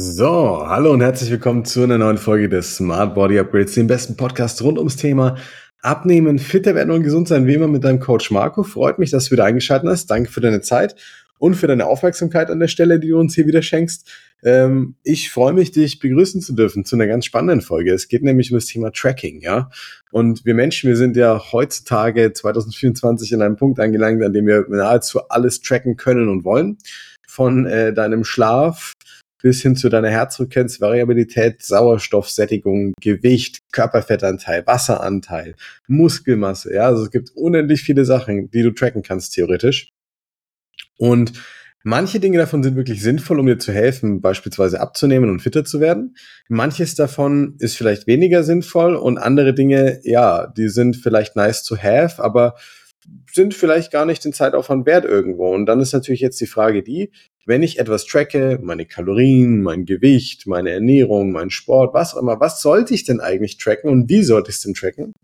So, 0.00 0.64
hallo 0.64 0.92
und 0.92 1.00
herzlich 1.00 1.28
willkommen 1.28 1.64
zu 1.64 1.82
einer 1.82 1.98
neuen 1.98 2.18
Folge 2.18 2.48
des 2.48 2.76
Smart 2.76 3.16
Body 3.16 3.36
Upgrades, 3.36 3.74
dem 3.74 3.88
besten 3.88 4.16
Podcast 4.16 4.62
rund 4.62 4.78
ums 4.78 4.94
Thema 4.94 5.34
Abnehmen, 5.82 6.38
fitter 6.38 6.76
werden 6.76 6.92
und 6.92 7.02
gesund 7.02 7.26
sein, 7.26 7.48
wie 7.48 7.54
immer 7.54 7.66
mit 7.66 7.82
deinem 7.82 7.98
Coach 7.98 8.30
Marco. 8.30 8.62
Freut 8.62 9.00
mich, 9.00 9.10
dass 9.10 9.24
du 9.24 9.32
wieder 9.32 9.44
eingeschaltet 9.44 9.88
hast. 9.88 10.06
Danke 10.06 10.30
für 10.30 10.40
deine 10.40 10.60
Zeit 10.60 10.94
und 11.38 11.56
für 11.56 11.66
deine 11.66 11.86
Aufmerksamkeit 11.86 12.48
an 12.48 12.60
der 12.60 12.68
Stelle, 12.68 13.00
die 13.00 13.08
du 13.08 13.18
uns 13.18 13.34
hier 13.34 13.48
wieder 13.48 13.60
schenkst. 13.60 14.08
Ähm, 14.44 14.94
ich 15.02 15.30
freue 15.30 15.52
mich, 15.52 15.72
dich 15.72 15.98
begrüßen 15.98 16.42
zu 16.42 16.52
dürfen 16.52 16.84
zu 16.84 16.94
einer 16.94 17.08
ganz 17.08 17.24
spannenden 17.24 17.60
Folge. 17.60 17.92
Es 17.92 18.06
geht 18.06 18.22
nämlich 18.22 18.52
um 18.52 18.56
das 18.56 18.66
Thema 18.66 18.92
Tracking, 18.92 19.40
ja. 19.40 19.68
Und 20.12 20.44
wir 20.44 20.54
Menschen, 20.54 20.88
wir 20.88 20.96
sind 20.96 21.16
ja 21.16 21.42
heutzutage 21.50 22.32
2024 22.32 23.32
in 23.32 23.42
einem 23.42 23.56
Punkt 23.56 23.80
angelangt, 23.80 24.22
an 24.22 24.32
dem 24.32 24.46
wir 24.46 24.64
nahezu 24.68 25.28
alles 25.28 25.60
tracken 25.60 25.96
können 25.96 26.28
und 26.28 26.44
wollen. 26.44 26.78
Von 27.26 27.66
äh, 27.66 27.92
deinem 27.92 28.22
Schlaf 28.22 28.94
bis 29.42 29.62
hin 29.62 29.76
zu 29.76 29.88
deiner 29.88 30.10
Herzfrequenz, 30.10 30.80
Variabilität, 30.80 31.62
Sauerstoffsättigung, 31.62 32.92
Gewicht, 33.00 33.60
Körperfettanteil, 33.72 34.66
Wasseranteil, 34.66 35.54
Muskelmasse. 35.86 36.74
Ja, 36.74 36.86
also 36.86 37.04
es 37.04 37.10
gibt 37.10 37.30
unendlich 37.34 37.82
viele 37.82 38.04
Sachen, 38.04 38.50
die 38.50 38.62
du 38.62 38.72
tracken 38.72 39.02
kannst, 39.02 39.34
theoretisch. 39.34 39.90
Und 40.98 41.32
manche 41.84 42.18
Dinge 42.18 42.38
davon 42.38 42.62
sind 42.62 42.76
wirklich 42.76 43.02
sinnvoll, 43.02 43.38
um 43.38 43.46
dir 43.46 43.58
zu 43.58 43.72
helfen, 43.72 44.20
beispielsweise 44.20 44.80
abzunehmen 44.80 45.30
und 45.30 45.40
fitter 45.40 45.64
zu 45.64 45.80
werden. 45.80 46.16
Manches 46.48 46.96
davon 46.96 47.54
ist 47.60 47.76
vielleicht 47.76 48.08
weniger 48.08 48.42
sinnvoll 48.42 48.96
und 48.96 49.18
andere 49.18 49.54
Dinge, 49.54 50.00
ja, 50.02 50.48
die 50.48 50.68
sind 50.68 50.96
vielleicht 50.96 51.36
nice 51.36 51.62
to 51.62 51.76
have, 51.76 52.22
aber 52.22 52.56
sind 53.32 53.54
vielleicht 53.54 53.92
gar 53.92 54.04
nicht 54.04 54.24
den 54.24 54.32
Zeitaufwand 54.32 54.84
wert 54.84 55.04
irgendwo. 55.04 55.54
Und 55.54 55.66
dann 55.66 55.80
ist 55.80 55.92
natürlich 55.92 56.20
jetzt 56.20 56.40
die 56.40 56.46
Frage 56.46 56.82
die, 56.82 57.12
wenn 57.48 57.62
ich 57.62 57.78
etwas 57.78 58.04
tracke, 58.04 58.58
meine 58.62 58.84
Kalorien, 58.84 59.62
mein 59.62 59.86
Gewicht, 59.86 60.46
meine 60.46 60.70
Ernährung, 60.70 61.32
mein 61.32 61.48
Sport, 61.48 61.94
was 61.94 62.14
auch 62.14 62.20
immer, 62.20 62.40
was 62.40 62.60
sollte 62.60 62.92
ich 62.92 63.04
denn 63.04 63.20
eigentlich 63.20 63.56
tracken 63.56 63.90
und 63.90 64.08
wie 64.10 64.22
sollte 64.22 64.50
ich 64.50 64.56
es 64.56 64.62
denn 64.62 64.74
tracken, 64.74 65.14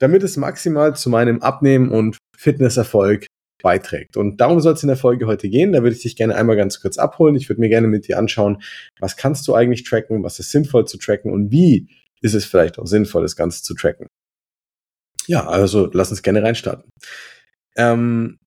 damit 0.00 0.24
es 0.24 0.36
maximal 0.36 0.96
zu 0.96 1.08
meinem 1.08 1.40
Abnehmen 1.40 1.90
und 1.90 2.18
Fitnesserfolg 2.36 3.26
beiträgt. 3.62 4.16
Und 4.16 4.40
darum 4.40 4.60
soll 4.60 4.72
es 4.72 4.82
in 4.82 4.88
der 4.88 4.96
Folge 4.96 5.28
heute 5.28 5.48
gehen. 5.48 5.72
Da 5.72 5.84
würde 5.84 5.94
ich 5.94 6.02
dich 6.02 6.16
gerne 6.16 6.34
einmal 6.34 6.56
ganz 6.56 6.80
kurz 6.80 6.98
abholen. 6.98 7.36
Ich 7.36 7.48
würde 7.48 7.60
mir 7.60 7.68
gerne 7.68 7.86
mit 7.86 8.08
dir 8.08 8.18
anschauen, 8.18 8.60
was 8.98 9.16
kannst 9.16 9.46
du 9.46 9.54
eigentlich 9.54 9.84
tracken, 9.84 10.24
was 10.24 10.40
ist 10.40 10.50
sinnvoll 10.50 10.86
zu 10.86 10.98
tracken 10.98 11.32
und 11.32 11.52
wie 11.52 11.86
ist 12.20 12.34
es 12.34 12.44
vielleicht 12.44 12.80
auch 12.80 12.86
sinnvoll, 12.86 13.22
das 13.22 13.36
Ganze 13.36 13.62
zu 13.62 13.74
tracken. 13.74 14.08
Ja, 15.28 15.46
also 15.46 15.88
lass 15.92 16.10
uns 16.10 16.22
gerne 16.22 16.42
reinstarten. 16.42 16.90
Ähm, 17.76 18.38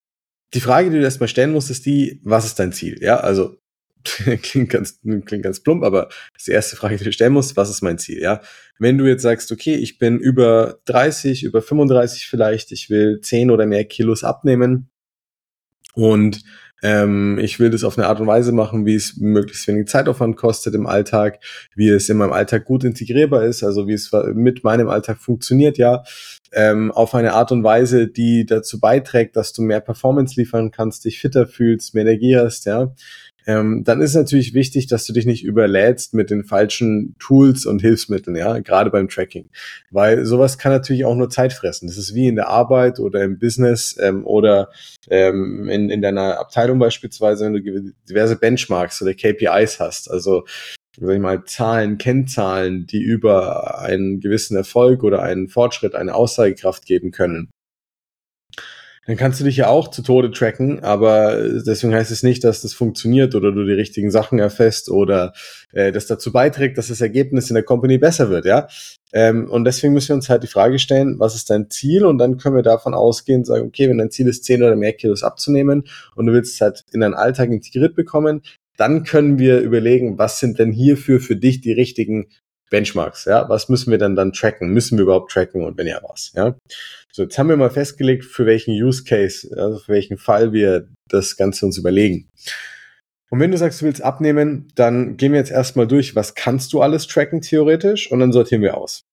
die 0.56 0.61
Frage, 0.61 0.89
die 0.89 0.98
du 0.98 1.03
erstmal 1.03 1.30
stellen 1.30 1.52
musst, 1.52 1.70
ist 1.70 1.86
die, 1.86 2.22
was 2.23 2.45
ist 2.45 2.58
dein 2.59 2.72
Ziel? 2.72 2.98
Ja, 3.02 3.17
also 3.17 3.58
klingt 4.42 4.70
ganz, 4.70 5.00
klingt 5.02 5.44
ganz 5.44 5.61
plump, 5.61 5.84
aber 5.84 6.06
das 6.06 6.42
ist 6.42 6.48
die 6.48 6.52
erste 6.52 6.75
Frage, 6.75 6.98
die 6.98 7.03
du 7.03 7.11
stellen 7.11 7.34
musst, 7.34 7.58
was 7.58 7.70
ist 7.70 7.81
mein 7.81 7.98
Ziel? 7.98 8.22
Ja, 8.22 8.42
wenn 8.80 8.98
du 8.98 9.06
jetzt 9.06 9.23
sagst, 9.23 9.52
okay, 9.52 9.76
ich 9.76 9.98
bin 9.98 10.20
über 10.20 10.80
30, 10.86 11.44
über 11.44 11.61
35 11.61 12.28
vielleicht, 12.28 12.72
ich 12.72 12.89
will 12.89 13.20
10 13.22 13.52
oder 13.52 13.66
mehr 13.66 13.86
Kilos 13.86 14.23
abnehmen 14.23 14.89
und 15.94 16.44
ähm, 16.86 17.39
ich 17.39 17.59
will 17.59 17.72
das 17.72 17.83
auf 17.83 17.97
eine 17.97 18.05
Art 18.05 18.19
und 18.19 18.28
Weise 18.28 18.52
machen, 18.52 18.86
wie 18.86 18.94
es 18.94 19.17
möglichst 19.17 19.67
wenig 19.67 19.88
Zeitaufwand 19.88 20.38
kostet 20.38 20.75
im 20.75 20.86
Alltag, 20.86 21.39
wie 21.73 21.89
es 21.89 22.09
in 22.09 22.17
meinem 22.17 22.31
Alltag 22.31 22.66
gut 22.66 22.83
integrierbar 22.83 23.44
ist, 23.44 23.64
also 23.64 23.88
wie 23.88 23.94
es 23.94 24.11
mit 24.36 24.64
meinem 24.64 24.88
Alltag 24.88 25.17
funktioniert, 25.17 25.80
ja, 25.80 26.03
ähm, 26.53 26.92
auf 26.92 27.16
eine 27.16 27.33
Art 27.33 27.52
und 27.52 27.64
Weise, 27.64 28.08
die 28.08 28.45
dazu 28.45 28.80
beiträgt, 28.80 29.36
dass 29.36 29.52
du 29.52 29.64
mehr 29.64 29.80
Performance 29.80 30.39
liefern 30.39 30.69
kannst, 30.69 31.05
dich 31.05 31.19
fitter 31.19 31.47
fühlst, 31.47 31.95
mehr 31.95 32.03
Energie 32.03 32.38
hast, 32.38 32.66
ja 32.67 32.94
ähm, 33.47 33.83
dann 33.83 34.01
ist 34.01 34.15
natürlich 34.15 34.53
wichtig, 34.53 34.88
dass 34.88 35.05
du 35.05 35.13
dich 35.13 35.25
nicht 35.25 35.43
überlädst 35.43 36.13
mit 36.13 36.29
den 36.29 36.43
falschen 36.43 37.15
Tools 37.19 37.65
und 37.65 37.81
Hilfsmitteln, 37.81 38.35
ja, 38.35 38.59
gerade 38.59 38.89
beim 38.89 39.07
Tracking. 39.07 39.49
Weil 39.91 40.25
sowas 40.25 40.57
kann 40.57 40.71
natürlich 40.71 41.05
auch 41.05 41.15
nur 41.15 41.30
Zeit 41.30 41.53
fressen. 41.53 41.87
Das 41.87 41.97
ist 41.97 42.15
wie 42.15 42.27
in 42.27 42.36
der 42.36 42.47
Arbeit 42.49 42.99
oder 42.99 43.23
im 43.23 43.37
Business 43.37 43.95
ähm, 44.02 44.25
oder 44.25 44.70
ähm, 45.09 45.70
in, 45.70 45.89
in 45.89 46.02
deiner 46.02 46.39
Abteilung 46.39 46.80
beispielsweise, 46.80 47.45
wenn 47.45 47.53
du 47.53 47.93
diverse 48.09 48.36
Benchmarks 48.36 49.02
oder 49.02 49.14
KPIs 49.14 49.80
hast. 49.80 50.09
Also 50.09 50.45
sag 50.99 51.14
ich 51.14 51.21
mal, 51.21 51.43
Zahlen, 51.43 51.97
Kennzahlen, 51.97 52.87
die 52.87 53.02
über 53.02 53.80
einen 53.80 54.21
gewissen 54.21 54.55
Erfolg 54.55 55.03
oder 55.03 55.21
einen 55.21 55.49
Fortschritt 55.49 55.93
eine 55.93 56.15
Aussagekraft 56.15 56.86
geben 56.86 57.11
können 57.11 57.49
dann 59.05 59.17
kannst 59.17 59.39
du 59.39 59.43
dich 59.43 59.58
ja 59.58 59.67
auch 59.67 59.89
zu 59.89 60.02
Tode 60.02 60.32
tracken, 60.32 60.83
aber 60.83 61.38
deswegen 61.66 61.93
heißt 61.93 62.11
es 62.11 62.23
nicht, 62.23 62.43
dass 62.43 62.61
das 62.61 62.73
funktioniert 62.73 63.36
oder 63.36 63.52
du 63.52 63.64
die 63.64 63.73
richtigen 63.73 64.10
Sachen 64.10 64.39
erfährst 64.39 64.89
oder 64.89 65.33
äh, 65.73 65.92
das 65.92 66.08
dazu 66.08 66.32
beiträgt, 66.32 66.77
dass 66.77 66.88
das 66.88 67.02
Ergebnis 67.02 67.49
in 67.49 67.54
der 67.54 67.64
Company 67.64 67.98
besser 67.98 68.30
wird, 68.30 68.45
ja. 68.45 68.67
Ähm, 69.14 69.49
und 69.49 69.64
deswegen 69.65 69.94
müssen 69.94 70.10
wir 70.10 70.15
uns 70.15 70.30
halt 70.30 70.44
die 70.44 70.48
Frage 70.48 70.80
stellen, 70.80 71.20
was 71.20 71.36
ist 71.36 71.49
dein 71.49 71.70
Ziel? 71.70 72.05
Und 72.05 72.17
dann 72.17 72.38
können 72.38 72.55
wir 72.55 72.64
davon 72.64 72.94
ausgehen, 72.94 73.45
sagen, 73.45 73.67
okay, 73.67 73.88
wenn 73.89 73.98
dein 73.98 74.11
Ziel 74.11 74.27
ist, 74.27 74.44
10 74.44 74.64
oder 74.64 74.76
mehr 74.76 74.94
Kilos 74.94 75.23
abzunehmen 75.23 75.86
und 76.15 76.26
du 76.26 76.33
willst 76.33 76.55
es 76.55 76.61
halt 76.61 76.83
in 76.92 77.02
deinen 77.02 77.14
Alltag 77.14 77.49
integriert 77.49 77.95
bekommen, 77.95 78.42
dann 78.77 79.04
können 79.04 79.39
wir 79.39 79.60
überlegen, 79.61 80.17
was 80.17 80.39
sind 80.39 80.60
denn 80.60 80.71
hierfür 80.71 81.20
für 81.20 81.36
dich 81.36 81.61
die 81.61 81.71
richtigen 81.71 82.27
Benchmarks, 82.70 83.26
ja, 83.26 83.48
was 83.48 83.70
müssen 83.70 83.92
wir 83.92 83.98
dann 83.98 84.15
dann 84.15 84.33
tracken? 84.33 84.70
Müssen 84.70 84.98
wir 84.98 85.03
überhaupt 85.03 85.31
tracken 85.31 85.64
und 85.64 85.77
wenn 85.77 85.87
ja, 85.87 86.02
was, 86.03 86.31
ja? 86.36 86.55
So, 87.11 87.23
jetzt 87.23 87.37
haben 87.37 87.49
wir 87.49 87.58
mal 87.58 87.70
festgelegt, 87.70 88.26
für 88.26 88.45
welchen 88.45 88.71
Use 88.71 89.03
Case, 89.03 89.48
also 89.55 89.80
für 89.80 89.93
welchen 89.93 90.17
Fall 90.17 90.52
wir 90.52 90.87
das 91.08 91.37
Ganze 91.37 91.65
uns 91.65 91.77
überlegen. 91.77 92.30
Und 93.30 93.39
wenn 93.39 93.52
du 93.52 93.58
sagst, 93.58 93.81
du 93.81 93.86
willst 93.86 94.02
abnehmen, 94.02 94.67
dann 94.76 95.17
gehen 95.17 95.31
wir 95.31 95.39
jetzt 95.39 95.52
erstmal 95.52 95.87
durch, 95.87 96.15
was 96.15 96.36
kannst 96.36 96.73
du 96.73 96.81
alles 96.81 97.08
tracken 97.08 97.42
theoretisch 97.42 98.11
und 98.11 98.20
dann 98.20 98.31
sortieren 98.31 98.61
wir 98.61 98.77
aus. 98.77 99.03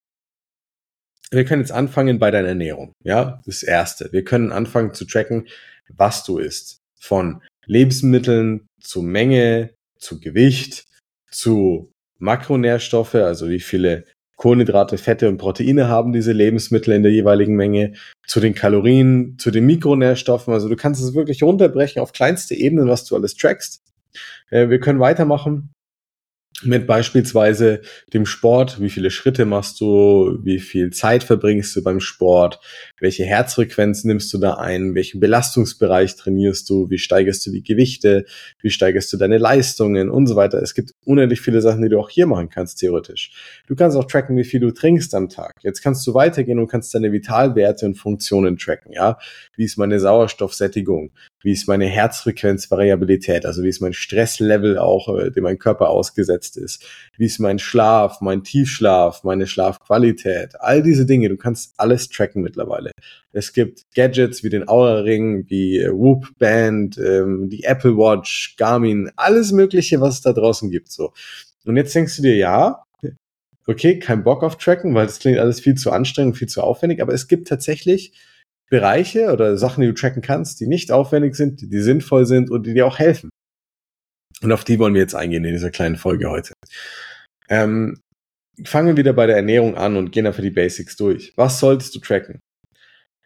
Wir 1.30 1.44
können 1.44 1.62
jetzt 1.62 1.72
anfangen 1.72 2.18
bei 2.18 2.30
deiner 2.30 2.48
Ernährung, 2.48 2.92
ja, 3.04 3.40
das 3.46 3.62
erste. 3.62 4.12
Wir 4.12 4.24
können 4.24 4.52
anfangen 4.52 4.92
zu 4.92 5.06
tracken, 5.06 5.48
was 5.88 6.24
du 6.24 6.38
isst. 6.38 6.78
Von 7.00 7.42
Lebensmitteln 7.64 8.66
zu 8.80 9.02
Menge, 9.02 9.70
zu 9.98 10.20
Gewicht, 10.20 10.84
zu 11.30 11.91
Makronährstoffe, 12.22 13.16
also 13.16 13.48
wie 13.48 13.60
viele 13.60 14.04
Kohlenhydrate, 14.36 14.96
Fette 14.96 15.28
und 15.28 15.38
Proteine 15.38 15.88
haben 15.88 16.12
diese 16.12 16.32
Lebensmittel 16.32 16.94
in 16.94 17.02
der 17.02 17.12
jeweiligen 17.12 17.56
Menge, 17.56 17.94
zu 18.26 18.40
den 18.40 18.54
Kalorien, 18.54 19.36
zu 19.38 19.50
den 19.50 19.66
Mikronährstoffen. 19.66 20.54
Also 20.54 20.68
du 20.68 20.76
kannst 20.76 21.02
es 21.02 21.14
wirklich 21.14 21.42
runterbrechen 21.42 22.00
auf 22.00 22.12
kleinste 22.12 22.54
Ebenen, 22.54 22.88
was 22.88 23.04
du 23.04 23.16
alles 23.16 23.34
trackst. 23.34 23.82
Äh, 24.50 24.68
wir 24.68 24.78
können 24.78 25.00
weitermachen 25.00 25.74
mit 26.64 26.86
beispielsweise 26.86 27.80
dem 28.12 28.26
Sport, 28.26 28.80
wie 28.80 28.90
viele 28.90 29.10
Schritte 29.10 29.44
machst 29.44 29.80
du, 29.80 30.38
wie 30.42 30.58
viel 30.58 30.90
Zeit 30.90 31.24
verbringst 31.24 31.74
du 31.76 31.82
beim 31.82 32.00
Sport, 32.00 32.60
welche 33.00 33.24
Herzfrequenz 33.24 34.04
nimmst 34.04 34.32
du 34.32 34.38
da 34.38 34.54
ein, 34.54 34.94
welchen 34.94 35.20
Belastungsbereich 35.20 36.16
trainierst 36.16 36.68
du, 36.70 36.88
wie 36.90 36.98
steigerst 36.98 37.44
du 37.46 37.50
die 37.50 37.62
Gewichte, 37.62 38.24
wie 38.60 38.70
steigerst 38.70 39.12
du 39.12 39.16
deine 39.16 39.38
Leistungen 39.38 40.10
und 40.10 40.26
so 40.26 40.36
weiter. 40.36 40.62
Es 40.62 40.74
gibt 40.74 40.92
unendlich 41.04 41.40
viele 41.40 41.60
Sachen, 41.60 41.82
die 41.82 41.88
du 41.88 41.98
auch 41.98 42.10
hier 42.10 42.26
machen 42.26 42.48
kannst, 42.48 42.78
theoretisch. 42.78 43.62
Du 43.66 43.74
kannst 43.74 43.96
auch 43.96 44.04
tracken, 44.04 44.36
wie 44.36 44.44
viel 44.44 44.60
du 44.60 44.70
trinkst 44.70 45.14
am 45.14 45.28
Tag. 45.28 45.52
Jetzt 45.62 45.82
kannst 45.82 46.06
du 46.06 46.14
weitergehen 46.14 46.58
und 46.58 46.68
kannst 46.68 46.94
deine 46.94 47.12
Vitalwerte 47.12 47.86
und 47.86 47.96
Funktionen 47.96 48.56
tracken, 48.56 48.92
ja. 48.92 49.18
Wie 49.56 49.64
ist 49.64 49.78
meine 49.78 49.98
Sauerstoffsättigung? 49.98 51.10
Wie 51.42 51.52
ist 51.52 51.66
meine 51.66 51.86
Herzfrequenzvariabilität? 51.86 53.46
Also 53.46 53.64
wie 53.64 53.68
ist 53.68 53.80
mein 53.80 53.92
Stresslevel 53.92 54.78
auch, 54.78 55.08
äh, 55.18 55.30
dem 55.30 55.42
mein 55.42 55.58
Körper 55.58 55.90
ausgesetzt 55.90 56.51
ist? 56.56 56.84
Wie 57.16 57.26
ist 57.26 57.38
mein 57.38 57.58
Schlaf, 57.58 58.20
mein 58.20 58.44
Tiefschlaf, 58.44 59.24
meine 59.24 59.46
Schlafqualität? 59.46 60.60
All 60.60 60.82
diese 60.82 61.06
Dinge, 61.06 61.28
du 61.28 61.36
kannst 61.36 61.74
alles 61.78 62.08
tracken 62.08 62.42
mittlerweile. 62.42 62.92
Es 63.32 63.52
gibt 63.52 63.82
Gadgets 63.94 64.42
wie 64.44 64.50
den 64.50 64.68
Aura 64.68 65.00
Ring, 65.00 65.46
wie 65.48 65.86
Whoop 65.90 66.28
Band, 66.38 66.98
ähm, 66.98 67.48
die 67.48 67.64
Apple 67.64 67.96
Watch, 67.96 68.56
Garmin, 68.56 69.10
alles 69.16 69.52
Mögliche, 69.52 70.00
was 70.00 70.14
es 70.14 70.20
da 70.20 70.32
draußen 70.32 70.70
gibt. 70.70 70.90
So. 70.90 71.12
Und 71.64 71.76
jetzt 71.76 71.94
denkst 71.94 72.16
du 72.16 72.22
dir, 72.22 72.36
ja, 72.36 72.84
okay, 73.66 73.98
kein 73.98 74.24
Bock 74.24 74.42
auf 74.42 74.56
Tracken, 74.56 74.94
weil 74.94 75.06
das 75.06 75.18
klingt 75.18 75.38
alles 75.38 75.60
viel 75.60 75.74
zu 75.74 75.90
anstrengend, 75.90 76.36
viel 76.36 76.48
zu 76.48 76.62
aufwendig, 76.62 77.00
aber 77.00 77.12
es 77.12 77.28
gibt 77.28 77.48
tatsächlich 77.48 78.12
Bereiche 78.70 79.32
oder 79.32 79.56
Sachen, 79.58 79.82
die 79.82 79.86
du 79.86 79.94
tracken 79.94 80.22
kannst, 80.22 80.60
die 80.60 80.66
nicht 80.66 80.92
aufwendig 80.92 81.34
sind, 81.34 81.60
die 81.60 81.80
sinnvoll 81.80 82.24
sind 82.24 82.50
und 82.50 82.66
die 82.66 82.74
dir 82.74 82.86
auch 82.86 82.98
helfen. 82.98 83.30
Und 84.42 84.52
auf 84.52 84.64
die 84.64 84.78
wollen 84.78 84.94
wir 84.94 85.00
jetzt 85.00 85.14
eingehen 85.14 85.44
in 85.44 85.52
dieser 85.52 85.70
kleinen 85.70 85.96
Folge 85.96 86.28
heute. 86.28 86.52
Ähm, 87.48 88.00
fangen 88.64 88.88
wir 88.88 88.96
wieder 88.96 89.12
bei 89.12 89.26
der 89.26 89.36
Ernährung 89.36 89.76
an 89.76 89.96
und 89.96 90.12
gehen 90.12 90.26
einfach 90.26 90.42
die 90.42 90.50
Basics 90.50 90.96
durch. 90.96 91.32
Was 91.36 91.60
solltest 91.60 91.94
du 91.94 92.00
tracken? 92.00 92.40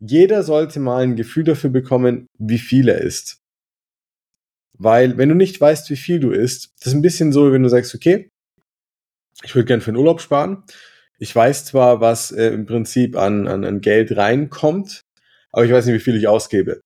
Jeder 0.00 0.42
sollte 0.42 0.78
mal 0.78 1.02
ein 1.02 1.16
Gefühl 1.16 1.44
dafür 1.44 1.70
bekommen, 1.70 2.26
wie 2.38 2.58
viel 2.58 2.88
er 2.88 3.00
isst. 3.00 3.38
Weil, 4.78 5.16
wenn 5.16 5.30
du 5.30 5.34
nicht 5.34 5.58
weißt, 5.58 5.88
wie 5.88 5.96
viel 5.96 6.20
du 6.20 6.32
isst, 6.32 6.68
das 6.78 6.88
ist 6.88 6.94
ein 6.94 7.02
bisschen 7.02 7.32
so, 7.32 7.50
wenn 7.50 7.62
du 7.62 7.70
sagst, 7.70 7.94
okay, 7.94 8.28
ich 9.42 9.54
würde 9.54 9.66
gern 9.66 9.80
für 9.80 9.92
den 9.92 9.96
Urlaub 9.96 10.20
sparen. 10.20 10.64
Ich 11.18 11.34
weiß 11.34 11.64
zwar, 11.64 12.02
was 12.02 12.30
äh, 12.30 12.48
im 12.48 12.66
Prinzip 12.66 13.16
an, 13.16 13.48
an, 13.48 13.64
an 13.64 13.80
Geld 13.80 14.14
reinkommt, 14.14 15.00
aber 15.50 15.64
ich 15.64 15.72
weiß 15.72 15.86
nicht, 15.86 15.94
wie 15.94 16.00
viel 16.00 16.16
ich 16.16 16.28
ausgebe. 16.28 16.82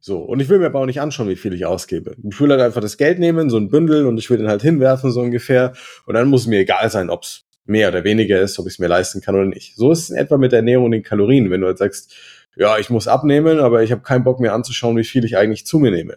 So, 0.00 0.18
und 0.18 0.40
ich 0.40 0.48
will 0.48 0.58
mir 0.58 0.66
aber 0.66 0.80
auch 0.80 0.86
nicht 0.86 1.00
anschauen, 1.00 1.28
wie 1.28 1.36
viel 1.36 1.52
ich 1.52 1.66
ausgebe. 1.66 2.14
Ich 2.22 2.40
will 2.40 2.50
halt 2.50 2.60
einfach 2.60 2.80
das 2.80 2.96
Geld 2.96 3.18
nehmen, 3.18 3.50
so 3.50 3.56
ein 3.56 3.68
Bündel, 3.68 4.06
und 4.06 4.18
ich 4.18 4.30
will 4.30 4.38
den 4.38 4.48
halt 4.48 4.62
hinwerfen, 4.62 5.10
so 5.10 5.20
ungefähr. 5.20 5.72
Und 6.06 6.14
dann 6.14 6.28
muss 6.28 6.46
mir 6.46 6.60
egal 6.60 6.88
sein, 6.90 7.10
ob 7.10 7.24
es 7.24 7.44
mehr 7.64 7.88
oder 7.88 8.04
weniger 8.04 8.40
ist, 8.40 8.58
ob 8.58 8.66
ich 8.66 8.74
es 8.74 8.78
mir 8.78 8.86
leisten 8.86 9.20
kann 9.20 9.34
oder 9.34 9.44
nicht. 9.44 9.76
So 9.76 9.92
ist 9.92 10.04
es 10.04 10.10
in 10.10 10.16
etwa 10.16 10.38
mit 10.38 10.52
der 10.52 10.60
Ernährung 10.60 10.86
und 10.86 10.92
den 10.92 11.02
Kalorien. 11.02 11.50
Wenn 11.50 11.60
du 11.60 11.66
halt 11.66 11.78
sagst, 11.78 12.14
ja, 12.56 12.78
ich 12.78 12.90
muss 12.90 13.08
abnehmen, 13.08 13.58
aber 13.58 13.82
ich 13.82 13.92
habe 13.92 14.02
keinen 14.02 14.24
Bock 14.24 14.40
mehr 14.40 14.54
anzuschauen, 14.54 14.96
wie 14.96 15.04
viel 15.04 15.24
ich 15.24 15.36
eigentlich 15.36 15.66
zu 15.66 15.78
mir 15.78 15.90
nehme. 15.90 16.16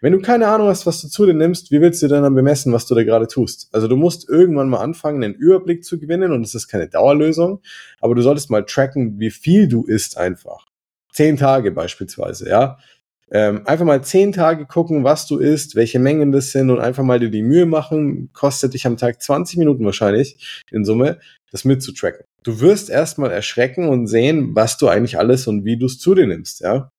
Wenn 0.00 0.12
du 0.12 0.20
keine 0.20 0.48
Ahnung 0.48 0.68
hast, 0.68 0.84
was 0.86 1.00
du 1.00 1.08
zu 1.08 1.24
dir 1.24 1.34
nimmst, 1.34 1.70
wie 1.70 1.80
willst 1.80 2.02
du 2.02 2.08
denn 2.08 2.22
dann 2.22 2.34
bemessen, 2.34 2.72
was 2.72 2.86
du 2.86 2.94
da 2.94 3.04
gerade 3.04 3.26
tust? 3.26 3.68
Also 3.72 3.88
du 3.88 3.96
musst 3.96 4.28
irgendwann 4.28 4.68
mal 4.68 4.80
anfangen, 4.80 5.24
einen 5.24 5.34
Überblick 5.34 5.82
zu 5.82 5.98
gewinnen 5.98 6.30
und 6.30 6.42
es 6.42 6.54
ist 6.54 6.68
keine 6.68 6.88
Dauerlösung, 6.88 7.60
aber 8.00 8.14
du 8.14 8.20
solltest 8.20 8.50
mal 8.50 8.64
tracken, 8.66 9.18
wie 9.18 9.30
viel 9.30 9.66
du 9.66 9.84
isst 9.84 10.18
einfach. 10.18 10.66
Zehn 11.10 11.36
Tage 11.36 11.70
beispielsweise, 11.70 12.48
ja. 12.48 12.78
Ähm, 13.34 13.66
einfach 13.66 13.84
mal 13.84 14.04
zehn 14.04 14.30
Tage 14.30 14.64
gucken, 14.64 15.02
was 15.02 15.26
du 15.26 15.38
isst, 15.38 15.74
welche 15.74 15.98
Mengen 15.98 16.30
das 16.30 16.52
sind 16.52 16.70
und 16.70 16.78
einfach 16.78 17.02
mal 17.02 17.18
dir 17.18 17.30
die 17.30 17.42
Mühe 17.42 17.66
machen. 17.66 18.30
Kostet 18.32 18.74
dich 18.74 18.86
am 18.86 18.96
Tag 18.96 19.20
20 19.20 19.58
Minuten 19.58 19.84
wahrscheinlich 19.84 20.62
in 20.70 20.84
Summe, 20.84 21.18
das 21.50 21.64
mitzutracken. 21.64 22.24
Du 22.44 22.60
wirst 22.60 22.90
erstmal 22.90 23.32
erschrecken 23.32 23.88
und 23.88 24.06
sehen, 24.06 24.54
was 24.54 24.78
du 24.78 24.86
eigentlich 24.86 25.18
alles 25.18 25.48
und 25.48 25.64
wie 25.64 25.76
du 25.76 25.86
es 25.86 25.98
zu 25.98 26.14
dir 26.14 26.28
nimmst, 26.28 26.60
ja. 26.60 26.90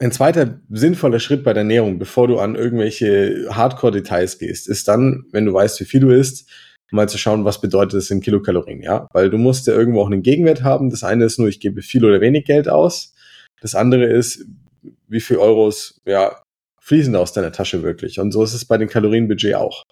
Ein 0.00 0.10
zweiter 0.10 0.60
sinnvoller 0.68 1.20
Schritt 1.20 1.44
bei 1.44 1.52
der 1.52 1.60
Ernährung, 1.60 2.00
bevor 2.00 2.26
du 2.26 2.40
an 2.40 2.56
irgendwelche 2.56 3.46
Hardcore-Details 3.50 4.40
gehst, 4.40 4.68
ist 4.68 4.88
dann, 4.88 5.26
wenn 5.30 5.46
du 5.46 5.54
weißt, 5.54 5.78
wie 5.78 5.84
viel 5.84 6.00
du 6.00 6.10
isst, 6.10 6.50
mal 6.90 7.08
zu 7.08 7.16
schauen, 7.16 7.44
was 7.44 7.60
bedeutet 7.60 8.00
es 8.00 8.10
in 8.10 8.20
Kilokalorien, 8.20 8.82
ja? 8.82 9.06
Weil 9.12 9.30
du 9.30 9.38
musst 9.38 9.68
ja 9.68 9.72
irgendwo 9.72 10.00
auch 10.00 10.10
einen 10.10 10.24
Gegenwert 10.24 10.64
haben. 10.64 10.90
Das 10.90 11.04
eine 11.04 11.26
ist 11.26 11.38
nur, 11.38 11.46
ich 11.46 11.60
gebe 11.60 11.80
viel 11.80 12.04
oder 12.04 12.20
wenig 12.20 12.44
Geld 12.44 12.68
aus. 12.68 13.14
Das 13.60 13.76
andere 13.76 14.06
ist, 14.06 14.44
wie 15.08 15.20
viel 15.20 15.38
Euros, 15.38 16.00
ja, 16.06 16.42
fließen 16.80 17.16
aus 17.16 17.32
deiner 17.32 17.52
Tasche 17.52 17.82
wirklich. 17.82 18.20
Und 18.20 18.32
so 18.32 18.42
ist 18.42 18.52
es 18.52 18.64
bei 18.64 18.76
dem 18.76 18.88
Kalorienbudget 18.88 19.54
auch. 19.54 19.84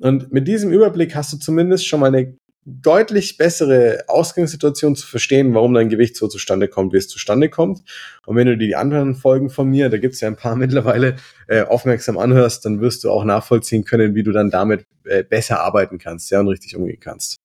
Und 0.00 0.32
mit 0.32 0.48
diesem 0.48 0.72
Überblick 0.72 1.14
hast 1.14 1.32
du 1.32 1.36
zumindest 1.36 1.86
schon 1.86 2.00
mal 2.00 2.06
eine 2.06 2.36
deutlich 2.66 3.36
bessere 3.36 4.04
Ausgangssituation 4.08 4.96
zu 4.96 5.06
verstehen, 5.06 5.54
warum 5.54 5.74
dein 5.74 5.90
Gewicht 5.90 6.16
so 6.16 6.28
zustande 6.28 6.68
kommt, 6.68 6.92
wie 6.92 6.96
es 6.96 7.08
zustande 7.08 7.50
kommt. 7.50 7.82
Und 8.26 8.36
wenn 8.36 8.46
du 8.46 8.56
dir 8.56 8.66
die 8.66 8.76
anderen 8.76 9.14
Folgen 9.14 9.50
von 9.50 9.68
mir, 9.68 9.90
da 9.90 9.98
gibt 9.98 10.14
es 10.14 10.20
ja 10.20 10.28
ein 10.28 10.36
paar 10.36 10.56
mittlerweile, 10.56 11.16
äh, 11.46 11.62
aufmerksam 11.62 12.18
anhörst, 12.18 12.64
dann 12.64 12.80
wirst 12.80 13.04
du 13.04 13.10
auch 13.10 13.24
nachvollziehen 13.24 13.84
können, 13.84 14.14
wie 14.14 14.22
du 14.22 14.32
dann 14.32 14.50
damit 14.50 14.86
äh, 15.04 15.22
besser 15.22 15.60
arbeiten 15.60 15.98
kannst, 15.98 16.30
ja, 16.30 16.40
und 16.40 16.48
richtig 16.48 16.74
umgehen 16.74 17.00
kannst. 17.00 17.36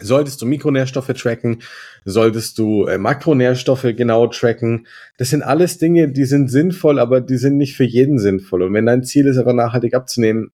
Solltest 0.00 0.40
du 0.42 0.46
Mikronährstoffe 0.46 1.12
tracken, 1.14 1.62
solltest 2.04 2.58
du 2.58 2.86
äh, 2.86 2.98
Makronährstoffe 2.98 3.86
genau 3.96 4.26
tracken. 4.26 4.86
Das 5.18 5.30
sind 5.30 5.42
alles 5.42 5.78
Dinge, 5.78 6.10
die 6.10 6.24
sind 6.24 6.50
sinnvoll, 6.50 6.98
aber 6.98 7.20
die 7.20 7.36
sind 7.36 7.56
nicht 7.56 7.76
für 7.76 7.84
jeden 7.84 8.18
sinnvoll. 8.18 8.62
Und 8.62 8.74
wenn 8.74 8.86
dein 8.86 9.04
Ziel 9.04 9.26
ist, 9.26 9.38
einfach 9.38 9.52
nachhaltig 9.52 9.94
abzunehmen, 9.94 10.50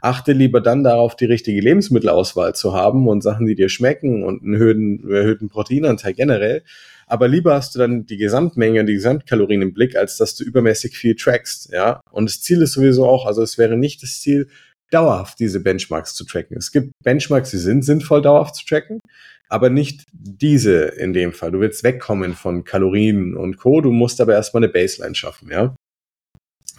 achte 0.00 0.32
lieber 0.32 0.60
dann 0.60 0.84
darauf, 0.84 1.16
die 1.16 1.26
richtige 1.26 1.60
Lebensmittelauswahl 1.60 2.54
zu 2.54 2.74
haben 2.74 3.06
und 3.08 3.22
Sachen, 3.22 3.46
die 3.46 3.54
dir 3.54 3.68
schmecken 3.68 4.24
und 4.24 4.42
einen 4.42 4.54
erhöhten, 4.54 5.10
erhöhten 5.10 5.48
Proteinanteil 5.48 6.14
generell. 6.14 6.62
Aber 7.06 7.26
lieber 7.26 7.54
hast 7.54 7.74
du 7.74 7.80
dann 7.80 8.06
die 8.06 8.18
Gesamtmenge, 8.18 8.84
die 8.84 8.94
Gesamtkalorien 8.94 9.62
im 9.62 9.74
Blick, 9.74 9.96
als 9.96 10.16
dass 10.16 10.36
du 10.36 10.44
übermäßig 10.44 10.96
viel 10.96 11.16
trackst, 11.16 11.70
ja. 11.72 12.00
Und 12.12 12.30
das 12.30 12.40
Ziel 12.40 12.62
ist 12.62 12.72
sowieso 12.72 13.04
auch, 13.04 13.26
also 13.26 13.42
es 13.42 13.58
wäre 13.58 13.76
nicht 13.76 14.02
das 14.02 14.20
Ziel, 14.20 14.48
dauerhaft 14.90 15.38
diese 15.38 15.60
Benchmarks 15.60 16.14
zu 16.14 16.24
tracken. 16.24 16.56
Es 16.56 16.72
gibt 16.72 16.92
Benchmarks, 17.02 17.50
die 17.50 17.58
sind 17.58 17.84
sinnvoll 17.84 18.22
dauerhaft 18.22 18.56
zu 18.56 18.66
tracken, 18.66 19.00
aber 19.48 19.70
nicht 19.70 20.04
diese 20.12 20.84
in 20.84 21.12
dem 21.12 21.32
Fall. 21.32 21.52
Du 21.52 21.60
willst 21.60 21.84
wegkommen 21.84 22.34
von 22.34 22.64
Kalorien 22.64 23.36
und 23.36 23.56
Co. 23.56 23.80
Du 23.80 23.92
musst 23.92 24.20
aber 24.20 24.34
erstmal 24.34 24.62
eine 24.62 24.72
Baseline 24.72 25.14
schaffen, 25.14 25.50
ja. 25.50 25.74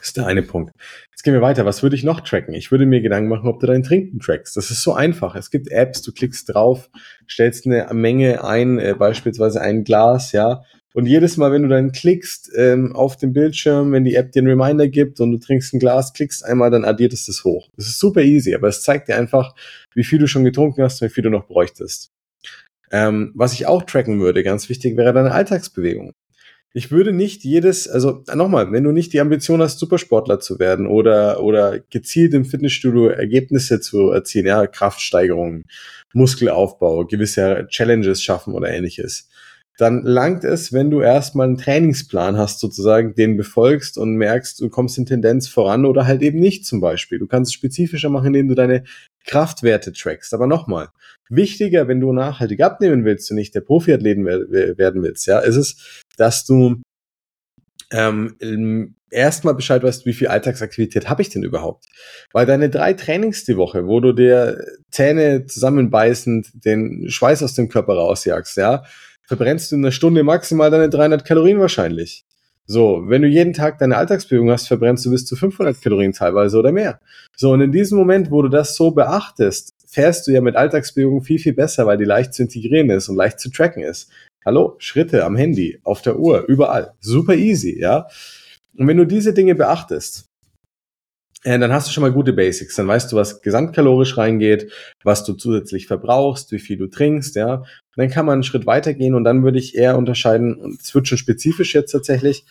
Das 0.02 0.08
ist 0.08 0.18
der 0.18 0.26
eine 0.26 0.42
Punkt. 0.42 0.72
Jetzt 1.12 1.22
gehen 1.22 1.34
wir 1.34 1.42
weiter. 1.42 1.64
Was 1.64 1.84
würde 1.84 1.96
ich 1.96 2.04
noch 2.04 2.22
tracken? 2.22 2.56
Ich 2.56 2.72
würde 2.72 2.88
mir 2.88 3.02
Gedanken 3.02 3.30
machen, 3.30 3.48
ob 3.48 3.60
du 3.60 3.68
dein 3.68 3.84
Trinken 3.84 4.20
trackst. 4.20 4.58
Das 4.58 4.72
ist 4.72 4.82
so 4.82 4.94
einfach. 4.94 5.36
Es 5.36 5.52
gibt 5.52 5.70
Apps, 5.70 6.02
du 6.02 6.12
klickst 6.12 6.52
drauf, 6.52 6.90
stellst 7.30 7.68
eine 7.68 7.88
Menge 7.94 8.44
ein, 8.44 8.80
äh, 8.80 8.96
beispielsweise 8.98 9.62
ein 9.62 9.84
Glas, 9.84 10.32
ja, 10.32 10.64
und 10.94 11.06
jedes 11.06 11.38
Mal, 11.38 11.52
wenn 11.52 11.64
du 11.64 11.70
dann 11.70 11.92
klickst 11.92 12.52
ähm, 12.56 12.96
auf 12.96 13.16
dem 13.18 13.34
Bildschirm, 13.34 13.92
wenn 13.92 14.04
die 14.04 14.16
App 14.16 14.32
dir 14.32 14.42
einen 14.42 14.50
Reminder 14.50 14.88
gibt 14.88 15.20
und 15.22 15.32
du 15.32 15.38
trinkst 15.38 15.74
ein 15.74 15.80
Glas, 15.80 16.14
klickst 16.14 16.44
einmal, 16.44 16.70
dann 16.70 16.86
addiert 16.86 17.14
es 17.14 17.26
das 17.26 17.44
hoch. 17.44 17.70
Das 17.78 17.88
ist 17.88 18.00
super 18.00 18.22
easy, 18.22 18.54
aber 18.54 18.68
es 18.68 18.82
zeigt 18.82 19.08
dir 19.08 19.16
einfach, 19.16 19.56
wie 19.94 20.04
viel 20.04 20.20
du 20.20 20.28
schon 20.28 20.44
getrunken 20.44 20.84
hast 20.84 21.02
und 21.02 21.10
wie 21.10 21.14
viel 21.14 21.24
du 21.24 21.30
noch 21.30 21.48
bräuchtest. 21.48 22.12
Ähm, 22.92 23.32
was 23.36 23.54
ich 23.54 23.68
auch 23.68 23.84
tracken 23.84 24.20
würde, 24.20 24.44
ganz 24.44 24.68
wichtig, 24.68 24.98
wäre 24.98 25.14
deine 25.14 25.32
Alltagsbewegung. 25.32 26.12
Ich 26.74 26.90
würde 26.90 27.12
nicht 27.12 27.44
jedes, 27.44 27.90
also 27.90 28.24
nochmal, 28.34 28.72
wenn 28.72 28.86
du 28.86 28.94
nicht 28.94 29.12
die 29.12 29.20
Ambition 29.20 29.62
hast, 29.62 29.80
Supersportler 29.80 30.40
zu 30.40 30.58
werden 30.58 30.88
oder, 30.88 31.44
oder 31.44 31.80
gezielt 31.90 32.34
im 32.34 32.46
Fitnessstudio 32.46 33.08
Ergebnisse 33.08 33.82
zu 33.82 34.10
erzielen, 34.10 34.46
ja, 34.46 34.68
Kraftsteigerungen, 34.68 35.66
Muskelaufbau, 36.14 37.06
gewisse 37.06 37.68
Challenges 37.70 38.24
schaffen 38.24 38.54
oder 38.54 38.70
ähnliches, 38.70 39.28
dann 39.82 40.04
langt 40.04 40.44
es, 40.44 40.72
wenn 40.74 40.92
du 40.92 41.02
erstmal 41.02 41.48
einen 41.48 41.58
Trainingsplan 41.58 42.38
hast, 42.38 42.60
sozusagen, 42.60 43.16
den 43.16 43.36
befolgst 43.36 43.98
und 43.98 44.16
merkst, 44.16 44.62
du 44.62 44.70
kommst 44.70 45.00
in 45.00 45.08
Tendenz 45.08 45.48
voran 45.48 45.86
oder 45.86 46.06
halt 46.06 46.22
eben 46.22 46.40
nicht 46.40 46.68
zum 46.68 46.82
Beispiel. 46.82 47.18
Du 47.18 47.26
kannst 47.26 47.50
es 47.50 47.54
spezifischer 47.54 48.10
machen, 48.10 48.28
indem 48.28 48.48
du 48.48 48.54
deine 48.54 48.84
Kraftwerte 49.26 49.92
trackst. 49.92 50.36
Aber 50.36 50.46
nochmal, 50.46 50.90
wichtiger, 51.30 51.88
wenn 51.88 52.00
du 52.00 52.14
nachhaltig 52.14 52.62
abnehmen 52.62 53.06
willst 53.06 53.32
und 53.32 53.38
nicht 53.38 53.56
der 53.56 53.62
Profiathleten 53.62 54.24
werden 54.24 55.02
willst, 55.02 55.26
ja, 55.26 55.40
ist 55.40 55.56
es, 55.56 56.04
dass 56.16 56.46
du 56.46 56.80
ähm, 57.92 58.96
erstmal 59.10 59.56
Bescheid 59.56 59.82
weißt, 59.82 60.06
wie 60.06 60.14
viel 60.14 60.28
Alltagsaktivität 60.28 61.10
habe 61.10 61.24
ich 61.24 61.30
denn 61.30 61.42
überhaupt? 61.42 61.86
Weil 62.34 62.46
deine 62.46 62.70
drei 62.70 62.94
Trainings 62.94 63.46
die 63.46 63.58
Woche, 63.58 63.88
wo 63.88 64.00
du 64.00 64.14
dir 64.14 64.64
Zähne 64.92 65.48
zusammenbeißend 65.48 66.52
den 66.66 67.10
Schweiß 67.10 67.42
aus 67.42 67.56
dem 67.56 67.68
Körper 67.68 67.96
rausjagst, 67.96 68.58
ja, 68.58 68.84
verbrennst 69.32 69.72
du 69.72 69.78
in 69.78 69.86
einer 69.86 69.94
Stunde 69.94 70.24
maximal 70.24 70.70
deine 70.70 70.90
300 70.90 71.24
Kalorien 71.24 71.58
wahrscheinlich. 71.62 72.26
So, 72.66 73.04
wenn 73.06 73.22
du 73.22 73.30
jeden 73.30 73.54
Tag 73.54 73.80
deine 73.80 73.96
Alltagsbewegung 73.96 74.52
hast, 74.52 74.68
verbrennst 74.68 75.06
du 75.06 75.12
bis 75.12 75.26
zu 75.26 75.38
500 75.38 75.82
Kalorien 75.82 76.12
teilweise 76.12 76.60
oder 76.60 76.74
mehr. 76.74 77.00
So, 77.38 77.52
und 77.54 77.62
in 77.62 77.72
diesem 77.72 77.98
Moment, 77.98 78.30
wo 78.30 78.42
du 78.42 78.50
das 78.50 78.76
so 78.76 78.92
beachtest, 78.92 79.74
fährst 79.88 80.28
du 80.28 80.32
ja 80.32 80.42
mit 80.42 80.58
Alltagsbewegung 80.58 81.22
viel, 81.22 81.40
viel 81.40 81.54
besser, 81.54 81.88
weil 81.88 81.98
die 81.98 82.04
leicht 82.04 82.34
zu 82.34 82.44
integrieren 82.44 82.90
ist 82.90 83.08
und 83.08 83.16
leicht 83.16 83.40
zu 83.40 83.50
tracken 83.50 83.84
ist. 83.84 84.12
Hallo, 84.46 84.76
Schritte 84.80 85.24
am 85.24 85.38
Handy, 85.38 85.80
auf 85.84 86.02
der 86.02 86.20
Uhr, 86.20 86.44
überall. 86.50 86.92
Super 87.00 87.36
easy, 87.36 87.80
ja. 87.80 88.08
Und 88.78 88.90
wenn 88.90 88.98
du 88.98 89.06
diese 89.06 89.34
Dinge 89.34 89.56
beachtest, 89.56 90.26
dann 91.44 91.72
hast 91.72 91.88
du 91.88 91.92
schon 91.92 92.02
mal 92.02 92.12
gute 92.12 92.34
Basics. 92.34 92.76
Dann 92.76 92.88
weißt 92.88 93.12
du, 93.12 93.16
was 93.16 93.42
gesamtkalorisch 93.42 94.18
reingeht, 94.18 94.72
was 95.04 95.24
du 95.24 95.34
zusätzlich 95.34 95.88
verbrauchst, 95.88 96.52
wie 96.52 96.60
viel 96.60 96.78
du 96.78 96.88
trinkst, 96.88 97.36
ja. 97.36 97.64
dann 97.96 98.10
kann 98.10 98.26
man 98.26 98.34
einen 98.34 98.44
Schritt 98.44 98.66
weitergehen 98.66 99.16
und 99.16 99.24
dann 99.24 99.44
würde 99.44 99.60
ich 99.60 99.76
eher 99.76 99.98
unterscheiden, 99.98 100.56
und 100.56 100.82
es 100.82 100.94
wird 100.94 101.08
schon 101.08 101.18
spezifisch 101.18 101.74
jetzt 101.74 101.92
tatsächlich, 101.92 102.46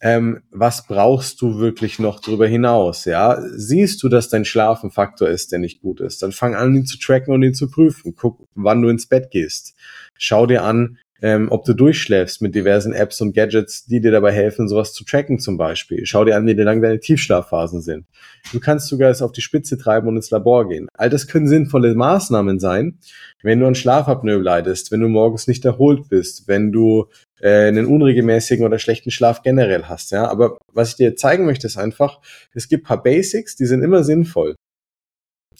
ähm, 0.00 0.42
was 0.50 0.86
brauchst 0.86 1.40
du 1.40 1.58
wirklich 1.58 1.98
noch 1.98 2.20
darüber 2.20 2.46
hinaus, 2.46 3.04
ja? 3.04 3.42
Siehst 3.50 4.02
du, 4.02 4.08
dass 4.08 4.28
dein 4.28 4.44
Schlaf 4.44 4.84
ein 4.84 4.92
Faktor 4.92 5.28
ist, 5.28 5.50
der 5.50 5.58
nicht 5.58 5.80
gut 5.80 6.00
ist, 6.00 6.22
dann 6.22 6.30
fang 6.30 6.54
an, 6.54 6.74
ihn 6.74 6.86
zu 6.86 6.98
tracken 6.98 7.34
und 7.34 7.42
ihn 7.42 7.54
zu 7.54 7.68
prüfen. 7.68 8.14
Guck, 8.14 8.46
wann 8.54 8.80
du 8.80 8.88
ins 8.88 9.08
Bett 9.08 9.30
gehst. 9.32 9.74
Schau 10.16 10.46
dir 10.46 10.62
an, 10.62 10.98
ähm, 11.20 11.48
ob 11.50 11.64
du 11.64 11.74
durchschläfst 11.74 12.40
mit 12.42 12.54
diversen 12.54 12.92
Apps 12.92 13.20
und 13.20 13.34
Gadgets, 13.34 13.86
die 13.86 14.00
dir 14.00 14.12
dabei 14.12 14.32
helfen, 14.32 14.68
sowas 14.68 14.92
zu 14.92 15.04
tracken 15.04 15.40
zum 15.40 15.56
Beispiel. 15.56 16.06
Schau 16.06 16.24
dir 16.24 16.36
an, 16.36 16.46
wie 16.46 16.52
lang 16.52 16.80
deine 16.80 17.00
Tiefschlafphasen 17.00 17.80
sind. 17.80 18.06
Du 18.52 18.60
kannst 18.60 18.88
sogar 18.88 19.10
es 19.10 19.22
auf 19.22 19.32
die 19.32 19.40
Spitze 19.40 19.78
treiben 19.78 20.08
und 20.08 20.16
ins 20.16 20.30
Labor 20.30 20.68
gehen. 20.68 20.88
All 20.94 21.10
das 21.10 21.26
können 21.26 21.48
sinnvolle 21.48 21.94
Maßnahmen 21.94 22.60
sein, 22.60 22.98
wenn 23.42 23.60
du 23.60 23.66
an 23.66 23.74
Schlafapnoe 23.74 24.40
leidest, 24.40 24.92
wenn 24.92 25.00
du 25.00 25.08
morgens 25.08 25.48
nicht 25.48 25.64
erholt 25.64 26.08
bist, 26.08 26.46
wenn 26.46 26.70
du 26.70 27.06
äh, 27.40 27.66
einen 27.66 27.86
unregelmäßigen 27.86 28.64
oder 28.64 28.78
schlechten 28.78 29.10
Schlaf 29.10 29.42
generell 29.42 29.84
hast. 29.84 30.12
Ja, 30.12 30.28
aber 30.28 30.58
was 30.72 30.90
ich 30.90 30.96
dir 30.96 31.16
zeigen 31.16 31.46
möchte, 31.46 31.66
ist 31.66 31.76
einfach, 31.76 32.20
es 32.54 32.68
gibt 32.68 32.86
paar 32.86 33.02
Basics, 33.02 33.56
die 33.56 33.66
sind 33.66 33.82
immer 33.82 34.04
sinnvoll. 34.04 34.54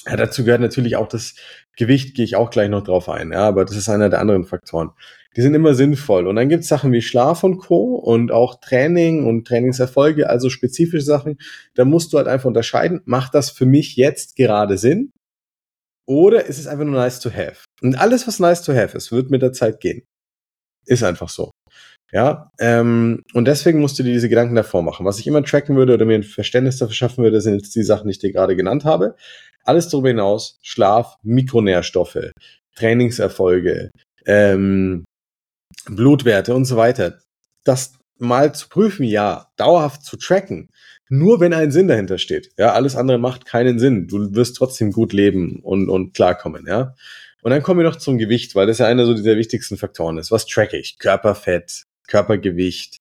Ja, 0.06 0.16
dazu 0.16 0.44
gehört 0.44 0.60
natürlich 0.60 0.96
auch 0.96 1.08
das 1.08 1.34
Gewicht, 1.76 2.14
gehe 2.14 2.24
ich 2.24 2.36
auch 2.36 2.50
gleich 2.50 2.70
noch 2.70 2.84
drauf 2.84 3.08
ein, 3.08 3.32
ja, 3.32 3.40
aber 3.40 3.64
das 3.64 3.76
ist 3.76 3.88
einer 3.88 4.08
der 4.08 4.20
anderen 4.20 4.44
Faktoren 4.44 4.92
die 5.37 5.42
sind 5.42 5.54
immer 5.54 5.75
sinnvoll. 5.75 6.26
Und 6.26 6.37
dann 6.37 6.49
gibt 6.49 6.62
es 6.62 6.68
Sachen 6.68 6.92
wie 6.92 7.02
Schlaf 7.02 7.44
und 7.44 7.58
Co. 7.58 7.94
und 7.97 8.32
auch 8.32 8.61
Training 8.61 9.26
und 9.26 9.47
Trainingserfolge, 9.47 10.28
also 10.28 10.50
spezifische 10.50 11.04
Sachen. 11.04 11.38
Da 11.75 11.85
musst 11.85 12.12
du 12.12 12.18
halt 12.18 12.28
einfach 12.28 12.47
unterscheiden, 12.47 13.00
macht 13.04 13.35
das 13.35 13.50
für 13.50 13.66
mich 13.66 13.97
jetzt 13.97 14.37
gerade 14.37 14.78
Sinn? 14.78 15.11
Oder 16.06 16.47
ist 16.47 16.58
es 16.58 16.66
einfach 16.66 16.85
nur 16.85 16.94
nice 16.94 17.20
to 17.20 17.30
have? 17.30 17.64
Und 17.82 18.00
alles, 18.00 18.26
was 18.26 18.40
nice 18.40 18.62
to 18.62 18.73
have 18.73 18.97
ist, 18.97 19.12
wird 19.12 19.30
mit 19.30 19.42
der 19.42 19.52
Zeit 19.52 19.80
gehen. 19.80 20.02
Ist 20.87 21.04
einfach 21.04 21.28
so. 21.28 21.50
Ja, 22.11 22.50
ähm, 22.58 23.23
und 23.35 23.44
deswegen 23.44 23.80
musst 23.80 23.99
du 23.99 24.02
dir 24.02 24.14
diese 24.14 24.30
Gedanken 24.30 24.54
davor 24.54 24.82
machen. 24.82 25.04
Was 25.04 25.18
ich 25.18 25.26
immer 25.26 25.44
tracken 25.44 25.76
würde 25.76 25.92
oder 25.92 26.06
mir 26.06 26.14
ein 26.14 26.23
Verständnis 26.23 26.78
dafür 26.78 26.94
schaffen 26.94 27.23
würde, 27.23 27.42
sind 27.42 27.56
jetzt 27.56 27.75
die 27.75 27.82
Sachen, 27.82 28.06
die 28.06 28.12
ich 28.12 28.18
dir 28.18 28.32
gerade 28.32 28.56
genannt 28.56 28.87
habe. 28.87 29.14
Alles 29.64 29.90
darüber 29.90 30.08
hinaus, 30.08 30.58
Schlaf, 30.62 31.16
Mikronährstoffe, 31.23 32.32
Trainingserfolge, 32.75 33.90
ähm, 34.25 35.04
Blutwerte 35.90 36.54
und 36.54 36.64
so 36.64 36.76
weiter. 36.76 37.18
Das 37.64 37.95
mal 38.18 38.54
zu 38.54 38.68
prüfen, 38.68 39.04
ja, 39.04 39.47
dauerhaft 39.57 40.04
zu 40.04 40.16
tracken, 40.16 40.71
nur 41.09 41.40
wenn 41.40 41.54
ein 41.54 41.71
Sinn 41.71 41.88
dahinter 41.88 42.18
steht. 42.18 42.50
Ja, 42.59 42.73
alles 42.73 42.97
andere 42.97 43.18
macht 43.18 43.47
keinen 43.47 43.78
Sinn. 43.78 44.09
Du 44.09 44.35
wirst 44.35 44.57
trotzdem 44.57 44.92
gut 44.92 45.12
leben 45.12 45.61
und, 45.62 45.88
und 45.88 46.14
klarkommen, 46.14 46.66
ja. 46.66 46.95
Und 47.42 47.52
dann 47.52 47.62
kommen 47.62 47.80
wir 47.80 47.87
noch 47.87 47.97
zum 47.97 48.18
Gewicht, 48.18 48.54
weil 48.54 48.66
das 48.66 48.78
ja 48.78 48.87
einer 48.87 49.07
so 49.07 49.14
dieser 49.14 49.37
wichtigsten 49.37 49.76
Faktoren 49.76 50.18
ist. 50.18 50.30
Was 50.30 50.47
tracke 50.47 50.76
ich? 50.76 50.99
Körperfett, 50.99 51.85
Körpergewicht, 52.09 52.99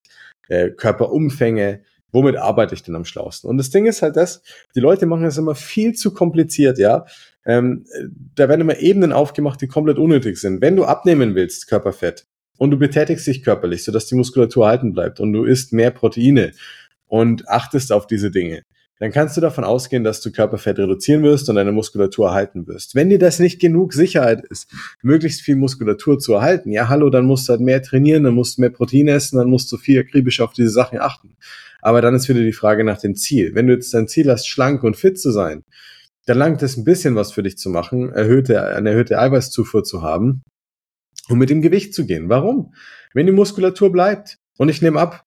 äh, 0.47 0.69
Körperumfänge. 0.69 1.81
Womit 2.11 2.37
arbeite 2.37 2.75
ich 2.75 2.83
denn 2.83 2.95
am 2.95 3.03
schlausten? 3.03 3.49
Und 3.49 3.57
das 3.57 3.71
Ding 3.71 3.85
ist 3.85 4.01
halt 4.01 4.15
das, 4.15 4.41
die 4.75 4.79
Leute 4.79 5.05
machen 5.07 5.25
es 5.25 5.37
immer 5.37 5.55
viel 5.55 5.93
zu 5.93 6.13
kompliziert, 6.13 6.77
ja. 6.77 7.05
Ähm, 7.45 7.85
da 8.35 8.47
werden 8.47 8.61
immer 8.61 8.77
Ebenen 8.79 9.11
aufgemacht, 9.11 9.61
die 9.61 9.67
komplett 9.67 9.97
unnötig 9.97 10.37
sind. 10.37 10.61
Wenn 10.61 10.75
du 10.75 10.85
abnehmen 10.85 11.35
willst, 11.35 11.67
Körperfett, 11.67 12.25
und 12.57 12.71
du 12.71 12.77
betätigst 12.77 13.27
dich 13.27 13.43
körperlich, 13.43 13.83
sodass 13.83 14.07
die 14.07 14.15
Muskulatur 14.15 14.65
erhalten 14.65 14.93
bleibt 14.93 15.19
und 15.19 15.33
du 15.33 15.43
isst 15.43 15.73
mehr 15.73 15.91
Proteine 15.91 16.51
und 17.07 17.47
achtest 17.47 17.91
auf 17.91 18.07
diese 18.07 18.31
Dinge, 18.31 18.63
dann 18.99 19.11
kannst 19.11 19.37
du 19.37 19.41
davon 19.41 19.63
ausgehen, 19.63 20.03
dass 20.03 20.21
du 20.21 20.31
Körperfett 20.31 20.79
reduzieren 20.79 21.21
wirst 21.21 21.49
und 21.49 21.55
deine 21.55 21.71
Muskulatur 21.71 22.29
erhalten 22.29 22.67
wirst. 22.67 22.95
Wenn 22.95 23.09
dir 23.09 23.19
das 23.19 23.39
nicht 23.39 23.59
genug 23.59 23.93
Sicherheit 23.93 24.43
ist, 24.49 24.71
möglichst 25.03 25.41
viel 25.41 25.55
Muskulatur 25.55 26.17
zu 26.17 26.33
erhalten, 26.33 26.71
ja 26.71 26.89
hallo, 26.89 27.09
dann 27.09 27.25
musst 27.25 27.47
du 27.47 27.51
halt 27.51 27.61
mehr 27.61 27.81
trainieren, 27.83 28.23
dann 28.23 28.33
musst 28.33 28.57
du 28.57 28.61
mehr 28.61 28.71
Protein 28.71 29.07
essen, 29.07 29.37
dann 29.37 29.49
musst 29.49 29.71
du 29.71 29.77
viel 29.77 29.99
akribisch 29.99 30.41
auf 30.41 30.53
diese 30.53 30.71
Sachen 30.71 30.99
achten. 30.99 31.37
Aber 31.81 32.01
dann 32.01 32.15
ist 32.15 32.27
wieder 32.27 32.41
die 32.41 32.53
Frage 32.53 32.83
nach 32.83 32.99
dem 32.99 33.15
Ziel. 33.15 33.53
Wenn 33.53 33.67
du 33.67 33.73
jetzt 33.73 33.93
dein 33.93 34.07
Ziel 34.07 34.31
hast, 34.31 34.47
schlank 34.47 34.83
und 34.83 34.97
fit 34.97 35.19
zu 35.19 35.31
sein, 35.31 35.63
dann 36.25 36.39
langt 36.39 36.63
es 36.63 36.75
ein 36.75 36.83
bisschen 36.83 37.15
was 37.15 37.31
für 37.31 37.43
dich 37.43 37.57
zu 37.57 37.69
machen, 37.69 38.11
erhöhte, 38.11 38.61
eine 38.63 38.89
erhöhte 38.89 39.19
Eiweißzufuhr 39.19 39.83
zu 39.83 40.01
haben 40.01 40.41
und 41.29 41.37
mit 41.37 41.49
dem 41.49 41.61
Gewicht 41.61 41.93
zu 41.93 42.05
gehen. 42.05 42.29
Warum? 42.29 42.73
Wenn 43.13 43.25
die 43.25 43.31
Muskulatur 43.31 43.91
bleibt 43.91 44.39
und 44.57 44.69
ich 44.69 44.81
nehme 44.81 44.99
ab, 44.99 45.26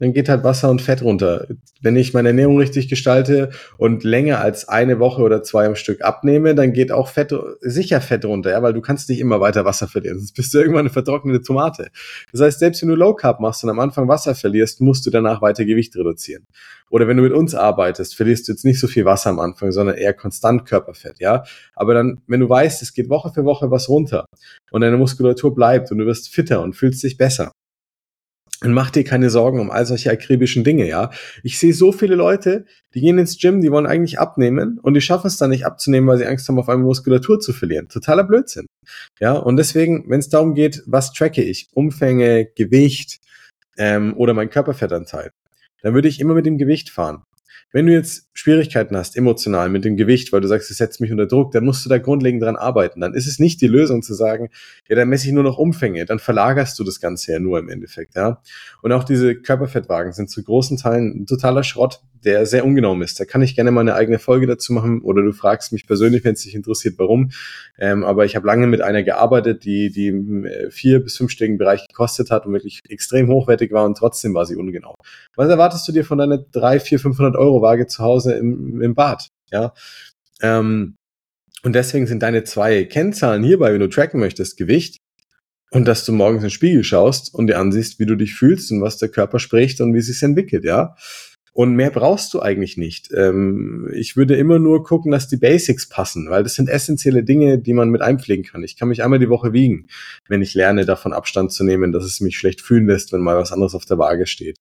dann 0.00 0.12
geht 0.12 0.28
halt 0.28 0.42
Wasser 0.42 0.70
und 0.70 0.82
Fett 0.82 1.02
runter. 1.02 1.46
Wenn 1.80 1.96
ich 1.96 2.14
meine 2.14 2.28
Ernährung 2.28 2.58
richtig 2.58 2.88
gestalte 2.88 3.50
und 3.78 4.02
länger 4.02 4.40
als 4.40 4.68
eine 4.68 4.98
Woche 4.98 5.22
oder 5.22 5.42
zwei 5.42 5.66
am 5.66 5.76
Stück 5.76 6.02
abnehme, 6.02 6.54
dann 6.54 6.72
geht 6.72 6.90
auch 6.90 7.08
Fett, 7.08 7.32
sicher 7.60 8.00
Fett 8.00 8.24
runter, 8.24 8.50
ja, 8.50 8.62
weil 8.62 8.72
du 8.72 8.80
kannst 8.80 9.08
nicht 9.08 9.20
immer 9.20 9.40
weiter 9.40 9.64
Wasser 9.64 9.86
verlieren, 9.86 10.18
sonst 10.18 10.34
bist 10.34 10.52
du 10.52 10.58
irgendwann 10.60 10.80
eine 10.80 10.90
vertrocknete 10.90 11.42
Tomate. 11.42 11.90
Das 12.32 12.40
heißt, 12.40 12.58
selbst 12.58 12.82
wenn 12.82 12.88
du 12.88 12.96
Low 12.96 13.14
Carb 13.14 13.38
machst 13.40 13.62
und 13.62 13.70
am 13.70 13.78
Anfang 13.78 14.08
Wasser 14.08 14.34
verlierst, 14.34 14.80
musst 14.80 15.06
du 15.06 15.10
danach 15.10 15.40
weiter 15.42 15.64
Gewicht 15.64 15.94
reduzieren. 15.96 16.44
Oder 16.90 17.06
wenn 17.06 17.16
du 17.16 17.22
mit 17.22 17.32
uns 17.32 17.54
arbeitest, 17.54 18.16
verlierst 18.16 18.48
du 18.48 18.52
jetzt 18.52 18.64
nicht 18.64 18.80
so 18.80 18.88
viel 18.88 19.04
Wasser 19.04 19.30
am 19.30 19.38
Anfang, 19.38 19.72
sondern 19.72 19.96
eher 19.96 20.14
konstant 20.14 20.66
Körperfett, 20.66 21.20
ja. 21.20 21.44
Aber 21.74 21.94
dann, 21.94 22.20
wenn 22.26 22.40
du 22.40 22.48
weißt, 22.48 22.82
es 22.82 22.94
geht 22.94 23.08
Woche 23.08 23.32
für 23.32 23.44
Woche 23.44 23.70
was 23.70 23.88
runter 23.88 24.26
und 24.70 24.80
deine 24.80 24.96
Muskulatur 24.96 25.54
bleibt 25.54 25.90
und 25.92 25.98
du 25.98 26.06
wirst 26.06 26.28
fitter 26.28 26.62
und 26.62 26.74
fühlst 26.74 27.02
dich 27.02 27.16
besser, 27.16 27.52
und 28.64 28.72
mach 28.72 28.90
dir 28.90 29.04
keine 29.04 29.28
Sorgen 29.28 29.60
um 29.60 29.70
all 29.70 29.84
solche 29.84 30.10
akribischen 30.10 30.64
Dinge, 30.64 30.88
ja. 30.88 31.10
Ich 31.42 31.58
sehe 31.58 31.74
so 31.74 31.92
viele 31.92 32.14
Leute, 32.14 32.64
die 32.94 33.00
gehen 33.00 33.18
ins 33.18 33.38
Gym, 33.38 33.60
die 33.60 33.70
wollen 33.70 33.86
eigentlich 33.86 34.18
abnehmen 34.18 34.78
und 34.80 34.94
die 34.94 35.00
schaffen 35.00 35.26
es 35.26 35.36
dann 35.36 35.50
nicht 35.50 35.66
abzunehmen, 35.66 36.08
weil 36.08 36.18
sie 36.18 36.26
Angst 36.26 36.48
haben, 36.48 36.58
auf 36.58 36.68
einmal 36.68 36.86
Muskulatur 36.86 37.40
zu 37.40 37.52
verlieren. 37.52 37.88
Totaler 37.88 38.24
Blödsinn. 38.24 38.66
Ja, 39.20 39.32
und 39.32 39.56
deswegen, 39.56 40.08
wenn 40.08 40.20
es 40.20 40.30
darum 40.30 40.54
geht, 40.54 40.82
was 40.86 41.12
tracke 41.12 41.42
ich? 41.42 41.68
Umfänge, 41.74 42.46
Gewicht 42.56 43.20
ähm, 43.76 44.14
oder 44.16 44.32
mein 44.32 44.50
Körperfettanteil, 44.50 45.30
dann 45.82 45.94
würde 45.94 46.08
ich 46.08 46.20
immer 46.20 46.34
mit 46.34 46.46
dem 46.46 46.56
Gewicht 46.56 46.88
fahren. 46.88 47.22
Wenn 47.74 47.86
du 47.86 47.92
jetzt 47.92 48.28
Schwierigkeiten 48.34 48.96
hast, 48.96 49.16
emotional 49.16 49.68
mit 49.68 49.84
dem 49.84 49.96
Gewicht, 49.96 50.32
weil 50.32 50.40
du 50.40 50.46
sagst, 50.46 50.70
es 50.70 50.76
setzt 50.76 51.00
mich 51.00 51.10
unter 51.10 51.26
Druck, 51.26 51.50
dann 51.50 51.64
musst 51.64 51.84
du 51.84 51.88
da 51.88 51.98
grundlegend 51.98 52.40
dran 52.40 52.54
arbeiten. 52.54 53.00
Dann 53.00 53.14
ist 53.14 53.26
es 53.26 53.40
nicht 53.40 53.60
die 53.60 53.66
Lösung 53.66 54.00
zu 54.00 54.14
sagen, 54.14 54.50
ja, 54.88 54.94
dann 54.94 55.08
messe 55.08 55.26
ich 55.26 55.32
nur 55.32 55.42
noch 55.42 55.58
Umfänge, 55.58 56.04
dann 56.04 56.20
verlagerst 56.20 56.78
du 56.78 56.84
das 56.84 57.00
Ganze 57.00 57.32
ja 57.32 57.40
nur 57.40 57.58
im 57.58 57.68
Endeffekt, 57.68 58.14
ja. 58.14 58.40
Und 58.80 58.92
auch 58.92 59.02
diese 59.02 59.34
Körperfettwagen 59.34 60.12
sind 60.12 60.30
zu 60.30 60.44
großen 60.44 60.76
Teilen 60.76 61.26
totaler 61.26 61.64
Schrott, 61.64 62.00
der 62.24 62.46
sehr 62.46 62.64
ungenau 62.64 62.98
ist. 63.00 63.18
Da 63.20 63.24
kann 63.24 63.42
ich 63.42 63.54
gerne 63.54 63.70
mal 63.70 63.80
eine 63.80 63.94
eigene 63.94 64.18
Folge 64.18 64.46
dazu 64.46 64.72
machen 64.72 65.02
oder 65.02 65.22
du 65.22 65.32
fragst 65.32 65.72
mich 65.72 65.86
persönlich, 65.86 66.24
wenn 66.24 66.34
es 66.34 66.42
dich 66.42 66.54
interessiert, 66.54 66.94
warum. 66.98 67.30
Ähm, 67.78 68.04
aber 68.04 68.24
ich 68.24 68.36
habe 68.36 68.46
lange 68.46 68.66
mit 68.66 68.80
einer 68.80 69.02
gearbeitet, 69.02 69.64
die 69.64 69.90
die 69.90 70.08
im 70.08 70.44
äh, 70.44 70.70
vier 70.70 71.00
bis 71.00 71.16
fünfstelligen 71.16 71.58
Bereich 71.58 71.86
gekostet 71.86 72.30
hat 72.30 72.46
und 72.46 72.52
wirklich 72.52 72.80
extrem 72.88 73.28
hochwertig 73.28 73.72
war 73.72 73.84
und 73.84 73.96
trotzdem 73.96 74.34
war 74.34 74.46
sie 74.46 74.56
ungenau. 74.56 74.94
Was 75.36 75.48
erwartest 75.48 75.86
du 75.88 75.92
dir 75.92 76.04
von 76.04 76.18
deiner 76.18 76.38
drei, 76.38 76.80
vier, 76.80 76.98
500 76.98 77.36
Euro 77.36 77.62
Waage 77.62 77.86
zu 77.86 78.02
Hause 78.02 78.34
im, 78.34 78.80
im 78.80 78.94
Bad? 78.94 79.28
Ja. 79.50 79.72
Ähm, 80.40 80.96
und 81.62 81.74
deswegen 81.74 82.06
sind 82.06 82.22
deine 82.22 82.44
zwei 82.44 82.84
Kennzahlen 82.84 83.42
hierbei, 83.42 83.72
wenn 83.72 83.80
du 83.80 83.88
tracken 83.88 84.20
möchtest, 84.20 84.56
Gewicht 84.58 84.98
und 85.70 85.86
dass 85.88 86.04
du 86.04 86.12
morgens 86.12 86.42
in 86.42 86.48
den 86.48 86.50
Spiegel 86.50 86.84
schaust 86.84 87.34
und 87.34 87.48
dir 87.48 87.58
ansiehst, 87.58 87.98
wie 87.98 88.06
du 88.06 88.14
dich 88.14 88.34
fühlst 88.34 88.70
und 88.70 88.80
was 88.80 88.98
der 88.98 89.08
Körper 89.08 89.38
spricht 89.38 89.80
und 89.80 89.94
wie 89.94 89.98
es 89.98 90.06
sich 90.06 90.22
entwickelt, 90.22 90.64
ja. 90.64 90.94
Und 91.54 91.76
mehr 91.76 91.90
brauchst 91.90 92.34
du 92.34 92.42
eigentlich 92.42 92.76
nicht. 92.76 93.12
Ähm, 93.16 93.88
ich 93.94 94.16
würde 94.16 94.34
immer 94.34 94.58
nur 94.58 94.82
gucken, 94.82 95.12
dass 95.12 95.28
die 95.28 95.36
Basics 95.36 95.88
passen, 95.88 96.28
weil 96.28 96.42
das 96.42 96.56
sind 96.56 96.68
essentielle 96.68 97.22
Dinge, 97.22 97.60
die 97.60 97.74
man 97.74 97.90
mit 97.90 98.02
einpflegen 98.02 98.44
kann. 98.44 98.64
Ich 98.64 98.76
kann 98.76 98.88
mich 98.88 99.04
einmal 99.04 99.20
die 99.20 99.28
Woche 99.28 99.52
wiegen, 99.52 99.86
wenn 100.28 100.42
ich 100.42 100.54
lerne, 100.54 100.84
davon 100.84 101.12
Abstand 101.12 101.52
zu 101.52 101.62
nehmen, 101.62 101.92
dass 101.92 102.04
es 102.04 102.20
mich 102.20 102.36
schlecht 102.36 102.60
fühlen 102.60 102.88
lässt, 102.88 103.12
wenn 103.12 103.20
mal 103.20 103.36
was 103.36 103.52
anderes 103.52 103.76
auf 103.76 103.84
der 103.84 103.98
Waage 103.98 104.26
steht. 104.26 104.58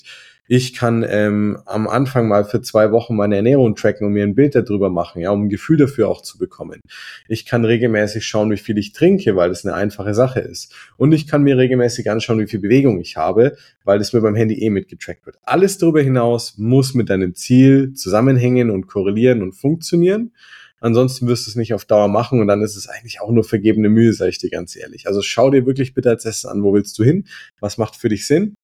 Ich 0.48 0.74
kann 0.74 1.06
ähm, 1.08 1.58
am 1.66 1.88
Anfang 1.88 2.28
mal 2.28 2.44
für 2.44 2.62
zwei 2.62 2.92
Wochen 2.92 3.16
meine 3.16 3.38
Ernährung 3.38 3.76
tracken 3.76 4.06
und 4.06 4.12
mir 4.14 4.24
ein 4.24 4.36
Bild 4.36 4.56
darüber 4.56 4.90
machen, 4.90 5.22
ja, 5.22 5.32
um 5.32 5.44
ein 5.44 5.50
Gefühl 5.50 5.78
dafür 5.78 6.10
auch 6.10 6.22
zu 6.22 6.38
bekommen. 6.38 6.82
Ich 7.30 7.46
kann 7.46 7.64
regelmäßig 7.64 8.26
schauen, 8.26 8.52
wie 8.52 8.58
viel 8.58 8.78
ich 8.78 8.92
trinke, 8.92 9.38
weil 9.38 9.50
das 9.50 9.66
eine 9.66 9.74
einfache 9.74 10.14
Sache 10.14 10.42
ist. 10.42 10.74
Und 10.98 11.14
ich 11.14 11.28
kann 11.28 11.44
mir 11.44 11.58
regelmäßig 11.58 12.12
anschauen, 12.12 12.40
wie 12.40 12.48
viel 12.48 12.60
Bewegung 12.60 13.00
ich 13.00 13.16
habe, 13.16 13.56
weil 13.86 14.00
das 14.00 14.12
mir 14.12 14.20
beim 14.20 14.36
Handy 14.36 14.56
eh 14.62 14.70
mitgetrackt 14.70 15.26
wird. 15.26 15.38
Alles 15.44 15.78
darüber 15.78 16.02
hinaus 16.02 16.58
muss 16.58 16.94
mit 16.94 17.10
deinem 17.10 17.36
Ziel 17.36 17.94
zusammenhängen 17.94 18.70
und 18.70 18.88
korrelieren 18.88 19.44
und 19.44 19.54
funktionieren. 19.54 20.34
Ansonsten 20.82 21.28
wirst 21.28 21.48
du 21.48 21.52
es 21.52 21.56
nicht 21.56 21.74
auf 21.74 21.86
Dauer 21.86 22.10
machen 22.10 22.42
und 22.42 22.48
dann 22.48 22.62
ist 22.62 22.76
es 22.76 22.90
eigentlich 22.90 23.22
auch 23.22 23.32
nur 23.32 23.46
vergebene 23.46 23.88
Mühe, 23.88 24.12
sage 24.12 24.32
ich 24.32 24.40
dir 24.40 24.50
ganz 24.50 24.76
ehrlich. 24.76 25.08
Also 25.08 25.22
schau 25.22 25.50
dir 25.50 25.66
wirklich 25.66 25.94
bitte 25.94 26.10
als 26.10 26.26
erstes 26.26 26.46
an, 26.46 26.62
wo 26.62 26.74
willst 26.74 27.00
du 27.00 27.06
hin? 27.06 27.26
Was 27.62 27.78
macht 27.78 27.96
für 27.96 28.10
dich 28.10 28.28
Sinn? 28.28 28.56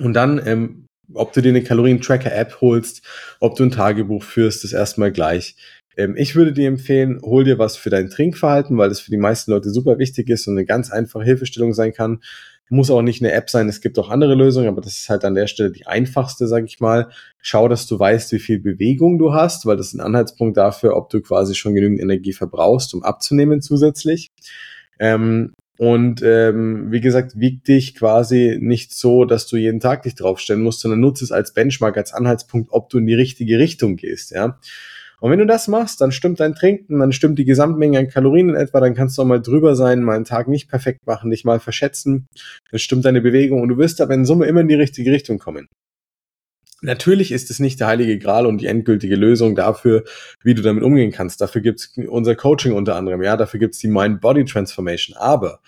Und 0.00 0.14
dann, 0.14 0.40
ähm, 0.44 0.86
ob 1.14 1.32
du 1.32 1.42
dir 1.42 1.50
eine 1.50 1.62
Kalorien-Tracker-App 1.62 2.60
holst, 2.60 3.02
ob 3.40 3.56
du 3.56 3.64
ein 3.64 3.70
Tagebuch 3.70 4.22
führst, 4.22 4.64
ist 4.64 4.72
erstmal 4.72 5.12
gleich. 5.12 5.56
Ähm, 5.96 6.14
ich 6.16 6.34
würde 6.36 6.52
dir 6.52 6.68
empfehlen, 6.68 7.20
hol 7.22 7.44
dir 7.44 7.58
was 7.58 7.76
für 7.76 7.90
dein 7.90 8.10
Trinkverhalten, 8.10 8.78
weil 8.78 8.88
das 8.88 9.00
für 9.00 9.10
die 9.10 9.16
meisten 9.16 9.50
Leute 9.50 9.70
super 9.70 9.98
wichtig 9.98 10.28
ist 10.28 10.46
und 10.46 10.56
eine 10.56 10.66
ganz 10.66 10.90
einfache 10.90 11.24
Hilfestellung 11.24 11.74
sein 11.74 11.92
kann. 11.92 12.20
Muss 12.72 12.90
auch 12.90 13.02
nicht 13.02 13.20
eine 13.20 13.32
App 13.32 13.50
sein, 13.50 13.68
es 13.68 13.80
gibt 13.80 13.98
auch 13.98 14.10
andere 14.10 14.36
Lösungen, 14.36 14.68
aber 14.68 14.80
das 14.80 14.92
ist 14.92 15.08
halt 15.08 15.24
an 15.24 15.34
der 15.34 15.48
Stelle 15.48 15.72
die 15.72 15.88
einfachste, 15.88 16.46
sag 16.46 16.64
ich 16.64 16.78
mal. 16.78 17.10
Schau, 17.40 17.66
dass 17.66 17.88
du 17.88 17.98
weißt, 17.98 18.30
wie 18.30 18.38
viel 18.38 18.60
Bewegung 18.60 19.18
du 19.18 19.32
hast, 19.32 19.66
weil 19.66 19.76
das 19.76 19.88
ist 19.88 19.94
ein 19.94 20.00
Anhaltspunkt 20.00 20.56
dafür, 20.56 20.96
ob 20.96 21.10
du 21.10 21.20
quasi 21.20 21.56
schon 21.56 21.74
genügend 21.74 22.00
Energie 22.00 22.32
verbrauchst, 22.32 22.94
um 22.94 23.02
abzunehmen 23.02 23.60
zusätzlich. 23.60 24.28
Ähm, 25.00 25.52
und 25.80 26.20
ähm, 26.22 26.92
wie 26.92 27.00
gesagt, 27.00 27.40
wieg 27.40 27.64
dich 27.64 27.94
quasi 27.94 28.58
nicht 28.60 28.92
so, 28.92 29.24
dass 29.24 29.46
du 29.46 29.56
jeden 29.56 29.80
Tag 29.80 30.02
dich 30.02 30.14
draufstellen 30.14 30.60
musst, 30.60 30.80
sondern 30.80 31.00
nutze 31.00 31.24
es 31.24 31.32
als 31.32 31.54
Benchmark, 31.54 31.96
als 31.96 32.12
Anhaltspunkt, 32.12 32.68
ob 32.70 32.90
du 32.90 32.98
in 32.98 33.06
die 33.06 33.14
richtige 33.14 33.58
Richtung 33.58 33.96
gehst, 33.96 34.30
ja. 34.30 34.58
Und 35.20 35.30
wenn 35.30 35.38
du 35.38 35.46
das 35.46 35.68
machst, 35.68 36.02
dann 36.02 36.12
stimmt 36.12 36.38
dein 36.38 36.54
Trinken, 36.54 36.98
dann 36.98 37.12
stimmt 37.12 37.38
die 37.38 37.46
Gesamtmenge 37.46 37.98
an 37.98 38.08
Kalorien 38.08 38.50
in 38.50 38.56
etwa, 38.56 38.80
dann 38.80 38.94
kannst 38.94 39.16
du 39.16 39.22
auch 39.22 39.26
mal 39.26 39.40
drüber 39.40 39.74
sein, 39.74 40.02
mal 40.02 40.16
einen 40.16 40.26
Tag 40.26 40.48
nicht 40.48 40.68
perfekt 40.68 41.06
machen, 41.06 41.30
dich 41.30 41.46
mal 41.46 41.60
verschätzen, 41.60 42.26
dann 42.70 42.78
stimmt 42.78 43.06
deine 43.06 43.22
Bewegung 43.22 43.62
und 43.62 43.70
du 43.70 43.78
wirst 43.78 44.02
aber 44.02 44.12
in 44.12 44.26
Summe 44.26 44.44
immer 44.44 44.60
in 44.60 44.68
die 44.68 44.74
richtige 44.74 45.10
Richtung 45.10 45.38
kommen. 45.38 45.66
Natürlich 46.82 47.30
ist 47.32 47.50
es 47.50 47.58
nicht 47.58 47.80
der 47.80 47.88
heilige 47.88 48.18
Gral 48.18 48.46
und 48.46 48.60
die 48.60 48.66
endgültige 48.66 49.16
Lösung 49.16 49.54
dafür, 49.54 50.04
wie 50.42 50.54
du 50.54 50.62
damit 50.62 50.82
umgehen 50.82 51.12
kannst. 51.12 51.40
Dafür 51.40 51.60
gibt's 51.60 51.92
unser 52.08 52.34
Coaching 52.34 52.72
unter 52.72 52.96
anderem, 52.96 53.22
ja, 53.22 53.36
dafür 53.36 53.60
gibt's 53.60 53.78
die 53.78 53.88
Mind-Body-Transformation. 53.88 55.16
Aber 55.16 55.60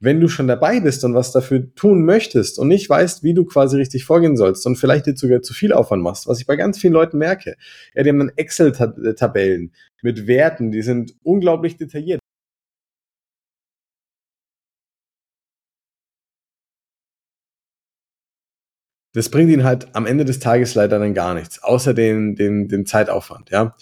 wenn 0.00 0.20
du 0.20 0.28
schon 0.28 0.48
dabei 0.48 0.80
bist 0.80 1.04
und 1.04 1.14
was 1.14 1.32
dafür 1.32 1.74
tun 1.74 2.04
möchtest 2.04 2.58
und 2.58 2.68
nicht 2.68 2.88
weißt, 2.88 3.22
wie 3.22 3.32
du 3.32 3.44
quasi 3.44 3.76
richtig 3.76 4.04
vorgehen 4.04 4.36
sollst 4.36 4.66
und 4.66 4.76
vielleicht 4.76 5.06
jetzt 5.06 5.20
sogar 5.20 5.40
zu 5.40 5.54
viel 5.54 5.72
Aufwand 5.72 6.02
machst, 6.02 6.26
was 6.26 6.40
ich 6.40 6.46
bei 6.46 6.56
ganz 6.56 6.78
vielen 6.78 6.92
Leuten 6.92 7.18
merke, 7.18 7.56
ja, 7.94 8.02
die 8.02 8.10
haben 8.10 8.18
dann 8.18 8.32
Excel-Tabellen 8.36 9.72
mit 10.02 10.26
Werten, 10.26 10.70
die 10.70 10.82
sind 10.82 11.14
unglaublich 11.22 11.76
detailliert. 11.76 12.20
Das 19.16 19.30
bringt 19.30 19.50
ihnen 19.50 19.64
halt 19.64 19.88
am 19.94 20.04
Ende 20.04 20.26
des 20.26 20.40
Tages 20.40 20.74
leider 20.74 20.98
dann 20.98 21.14
gar 21.14 21.32
nichts, 21.32 21.62
außer 21.62 21.94
den, 21.94 22.36
den, 22.36 22.68
den 22.68 22.84
Zeitaufwand, 22.84 23.48
ja. 23.48 23.74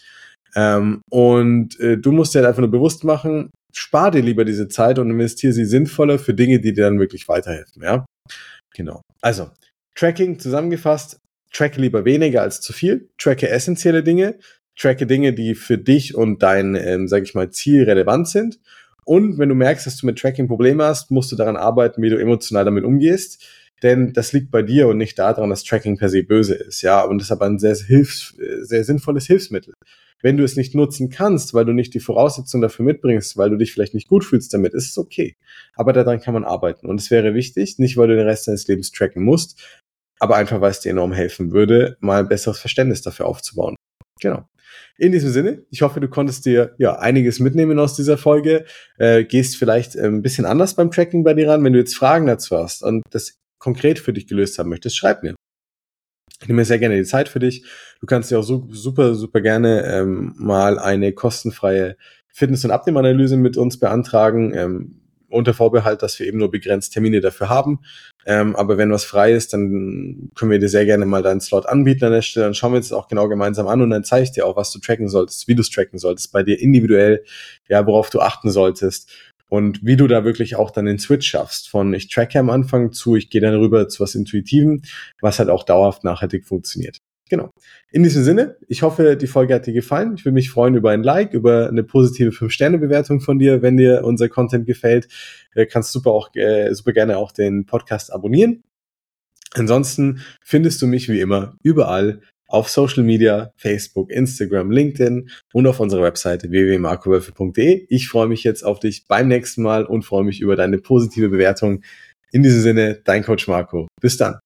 Ähm, 0.54 1.00
und 1.10 1.78
äh, 1.80 1.98
du 1.98 2.12
musst 2.12 2.34
dir 2.34 2.38
halt 2.38 2.46
einfach 2.46 2.60
nur 2.60 2.70
bewusst 2.70 3.02
machen, 3.02 3.50
spar 3.74 4.12
dir 4.12 4.22
lieber 4.22 4.44
diese 4.44 4.68
Zeit 4.68 5.00
und 5.00 5.10
investiere 5.10 5.52
sie 5.52 5.64
sinnvoller 5.64 6.20
für 6.20 6.34
Dinge, 6.34 6.60
die 6.60 6.72
dir 6.72 6.84
dann 6.84 7.00
wirklich 7.00 7.28
weiterhelfen, 7.28 7.82
ja. 7.82 8.06
Genau. 8.76 9.02
Also, 9.22 9.50
Tracking 9.96 10.38
zusammengefasst, 10.38 11.18
tracke 11.52 11.80
lieber 11.80 12.04
weniger 12.04 12.42
als 12.42 12.60
zu 12.60 12.72
viel, 12.72 13.08
tracke 13.18 13.48
essentielle 13.48 14.04
Dinge, 14.04 14.38
tracke 14.78 15.04
Dinge, 15.04 15.32
die 15.32 15.56
für 15.56 15.78
dich 15.78 16.14
und 16.14 16.44
dein, 16.44 16.76
ähm, 16.76 17.08
sag 17.08 17.24
ich 17.24 17.34
mal, 17.34 17.50
Ziel 17.50 17.82
relevant 17.82 18.28
sind. 18.28 18.60
Und 19.04 19.38
wenn 19.38 19.48
du 19.48 19.56
merkst, 19.56 19.84
dass 19.84 19.96
du 19.96 20.06
mit 20.06 20.16
Tracking 20.16 20.46
Probleme 20.46 20.84
hast, 20.84 21.10
musst 21.10 21.32
du 21.32 21.36
daran 21.36 21.56
arbeiten, 21.56 22.02
wie 22.02 22.10
du 22.10 22.18
emotional 22.18 22.64
damit 22.64 22.84
umgehst 22.84 23.44
denn 23.84 24.14
das 24.14 24.32
liegt 24.32 24.50
bei 24.50 24.62
dir 24.62 24.88
und 24.88 24.96
nicht 24.96 25.18
daran, 25.18 25.50
dass 25.50 25.62
Tracking 25.62 25.98
per 25.98 26.08
se 26.08 26.24
böse 26.24 26.54
ist, 26.54 26.80
ja, 26.82 27.02
und 27.02 27.20
ist 27.20 27.30
aber 27.30 27.44
ein 27.44 27.58
sehr, 27.58 27.76
hilfs-, 27.76 28.34
sehr 28.62 28.82
sinnvolles 28.82 29.26
Hilfsmittel. 29.26 29.74
Wenn 30.22 30.38
du 30.38 30.42
es 30.42 30.56
nicht 30.56 30.74
nutzen 30.74 31.10
kannst, 31.10 31.52
weil 31.52 31.66
du 31.66 31.74
nicht 31.74 31.92
die 31.92 32.00
Voraussetzungen 32.00 32.62
dafür 32.62 32.86
mitbringst, 32.86 33.36
weil 33.36 33.50
du 33.50 33.56
dich 33.56 33.74
vielleicht 33.74 33.92
nicht 33.92 34.08
gut 34.08 34.24
fühlst 34.24 34.54
damit, 34.54 34.72
ist 34.72 34.88
es 34.88 34.96
okay. 34.96 35.36
Aber 35.74 35.92
daran 35.92 36.18
kann 36.18 36.32
man 36.32 36.44
arbeiten. 36.44 36.86
Und 36.86 36.98
es 36.98 37.10
wäre 37.10 37.34
wichtig, 37.34 37.78
nicht 37.78 37.98
weil 37.98 38.08
du 38.08 38.16
den 38.16 38.26
Rest 38.26 38.48
deines 38.48 38.66
Lebens 38.66 38.90
tracken 38.90 39.22
musst, 39.22 39.62
aber 40.18 40.36
einfach 40.36 40.62
weil 40.62 40.70
es 40.70 40.80
dir 40.80 40.90
enorm 40.90 41.12
helfen 41.12 41.52
würde, 41.52 41.98
mal 42.00 42.20
ein 42.20 42.28
besseres 42.28 42.58
Verständnis 42.58 43.02
dafür 43.02 43.26
aufzubauen. 43.26 43.76
Genau. 44.18 44.48
In 44.96 45.12
diesem 45.12 45.30
Sinne, 45.30 45.64
ich 45.70 45.82
hoffe, 45.82 46.00
du 46.00 46.08
konntest 46.08 46.46
dir 46.46 46.74
ja 46.78 46.98
einiges 46.98 47.40
mitnehmen 47.40 47.78
aus 47.78 47.94
dieser 47.94 48.16
Folge. 48.16 48.64
Äh, 48.96 49.24
gehst 49.24 49.56
vielleicht 49.56 49.94
äh, 49.96 50.06
ein 50.06 50.22
bisschen 50.22 50.46
anders 50.46 50.74
beim 50.74 50.90
Tracking 50.90 51.22
bei 51.22 51.34
dir 51.34 51.48
ran. 51.48 51.62
Wenn 51.64 51.74
du 51.74 51.80
jetzt 51.80 51.96
Fragen 51.96 52.26
dazu 52.26 52.56
hast 52.56 52.82
und 52.82 53.02
das 53.10 53.36
konkret 53.64 53.98
für 53.98 54.12
dich 54.12 54.26
gelöst 54.26 54.58
haben 54.58 54.68
möchtest, 54.68 54.94
schreib 54.94 55.22
mir. 55.22 55.34
Ich 56.42 56.48
nehme 56.48 56.60
mir 56.60 56.66
sehr 56.66 56.78
gerne 56.78 56.96
die 56.96 57.04
Zeit 57.04 57.30
für 57.30 57.38
dich. 57.38 57.64
Du 58.00 58.06
kannst 58.06 58.30
dir 58.30 58.38
auch 58.38 58.42
so, 58.42 58.68
super, 58.70 59.14
super 59.14 59.40
gerne 59.40 59.84
ähm, 59.86 60.34
mal 60.36 60.78
eine 60.78 61.14
kostenfreie 61.14 61.96
Fitness- 62.30 62.66
und 62.66 62.72
Abnehmanalyse 62.72 63.38
mit 63.38 63.56
uns 63.56 63.80
beantragen. 63.80 64.52
Ähm, 64.54 65.00
unter 65.30 65.54
Vorbehalt, 65.54 66.02
dass 66.02 66.18
wir 66.18 66.26
eben 66.26 66.38
nur 66.38 66.50
begrenzt 66.50 66.92
Termine 66.92 67.20
dafür 67.22 67.48
haben. 67.48 67.80
Ähm, 68.26 68.54
aber 68.54 68.76
wenn 68.76 68.92
was 68.92 69.04
frei 69.04 69.32
ist, 69.32 69.54
dann 69.54 70.30
können 70.34 70.50
wir 70.50 70.58
dir 70.58 70.68
sehr 70.68 70.84
gerne 70.84 71.06
mal 71.06 71.22
deinen 71.22 71.40
Slot 71.40 71.66
anbieten 71.66 72.04
an 72.04 72.12
der 72.12 72.22
Stelle. 72.22 72.44
Dann 72.44 72.54
schauen 72.54 72.72
wir 72.72 72.76
uns 72.76 72.90
das 72.90 72.98
auch 72.98 73.08
genau 73.08 73.28
gemeinsam 73.28 73.66
an 73.66 73.80
und 73.80 73.90
dann 73.90 74.04
zeige 74.04 74.24
ich 74.24 74.32
dir 74.32 74.46
auch, 74.46 74.56
was 74.56 74.70
du 74.72 74.78
tracken 74.78 75.08
solltest, 75.08 75.48
wie 75.48 75.54
du 75.54 75.62
es 75.62 75.70
tracken 75.70 75.98
solltest, 75.98 76.30
bei 76.32 76.42
dir 76.42 76.60
individuell, 76.60 77.24
ja, 77.68 77.86
worauf 77.86 78.10
du 78.10 78.20
achten 78.20 78.50
solltest 78.50 79.10
und 79.48 79.84
wie 79.84 79.96
du 79.96 80.06
da 80.06 80.24
wirklich 80.24 80.56
auch 80.56 80.70
dann 80.70 80.86
den 80.86 80.98
Switch 80.98 81.28
schaffst 81.28 81.68
von 81.68 81.92
ich 81.94 82.08
tracke 82.08 82.38
am 82.38 82.50
Anfang 82.50 82.92
zu, 82.92 83.16
ich 83.16 83.30
gehe 83.30 83.40
dann 83.40 83.54
rüber 83.54 83.88
zu 83.88 84.02
was 84.02 84.14
Intuitivem, 84.14 84.82
was 85.20 85.38
halt 85.38 85.50
auch 85.50 85.64
dauerhaft 85.64 86.04
nachhaltig 86.04 86.46
funktioniert. 86.46 86.98
Genau. 87.30 87.50
In 87.90 88.02
diesem 88.02 88.22
Sinne, 88.22 88.56
ich 88.68 88.82
hoffe, 88.82 89.16
die 89.16 89.26
Folge 89.26 89.54
hat 89.54 89.66
dir 89.66 89.72
gefallen. 89.72 90.14
Ich 90.14 90.24
würde 90.26 90.34
mich 90.34 90.50
freuen 90.50 90.74
über 90.74 90.90
ein 90.90 91.02
Like, 91.02 91.32
über 91.32 91.68
eine 91.68 91.82
positive 91.82 92.30
5-Sterne-Bewertung 92.30 93.20
von 93.20 93.38
dir, 93.38 93.62
wenn 93.62 93.78
dir 93.78 94.04
unser 94.04 94.28
Content 94.28 94.66
gefällt. 94.66 95.08
Äh, 95.54 95.64
kannst 95.66 95.92
super 95.92 96.10
auch 96.10 96.34
äh, 96.34 96.74
super 96.74 96.92
gerne 96.92 97.16
auch 97.16 97.32
den 97.32 97.64
Podcast 97.64 98.12
abonnieren. 98.12 98.62
Ansonsten 99.54 100.20
findest 100.42 100.82
du 100.82 100.86
mich 100.86 101.08
wie 101.08 101.20
immer 101.20 101.56
überall 101.62 102.20
auf 102.54 102.68
Social 102.68 103.02
Media, 103.02 103.52
Facebook, 103.56 104.12
Instagram, 104.12 104.70
LinkedIn 104.70 105.28
und 105.52 105.66
auf 105.66 105.80
unserer 105.80 106.04
Webseite 106.04 106.50
www.markowölfe.de. 106.50 107.86
Ich 107.88 108.08
freue 108.08 108.28
mich 108.28 108.44
jetzt 108.44 108.62
auf 108.62 108.78
dich 108.78 109.08
beim 109.08 109.26
nächsten 109.26 109.62
Mal 109.62 109.84
und 109.84 110.04
freue 110.04 110.22
mich 110.22 110.40
über 110.40 110.54
deine 110.54 110.78
positive 110.78 111.30
Bewertung. 111.30 111.82
In 112.30 112.44
diesem 112.44 112.60
Sinne, 112.60 113.00
dein 113.04 113.24
Coach 113.24 113.48
Marco. 113.48 113.88
Bis 114.00 114.16
dann. 114.18 114.38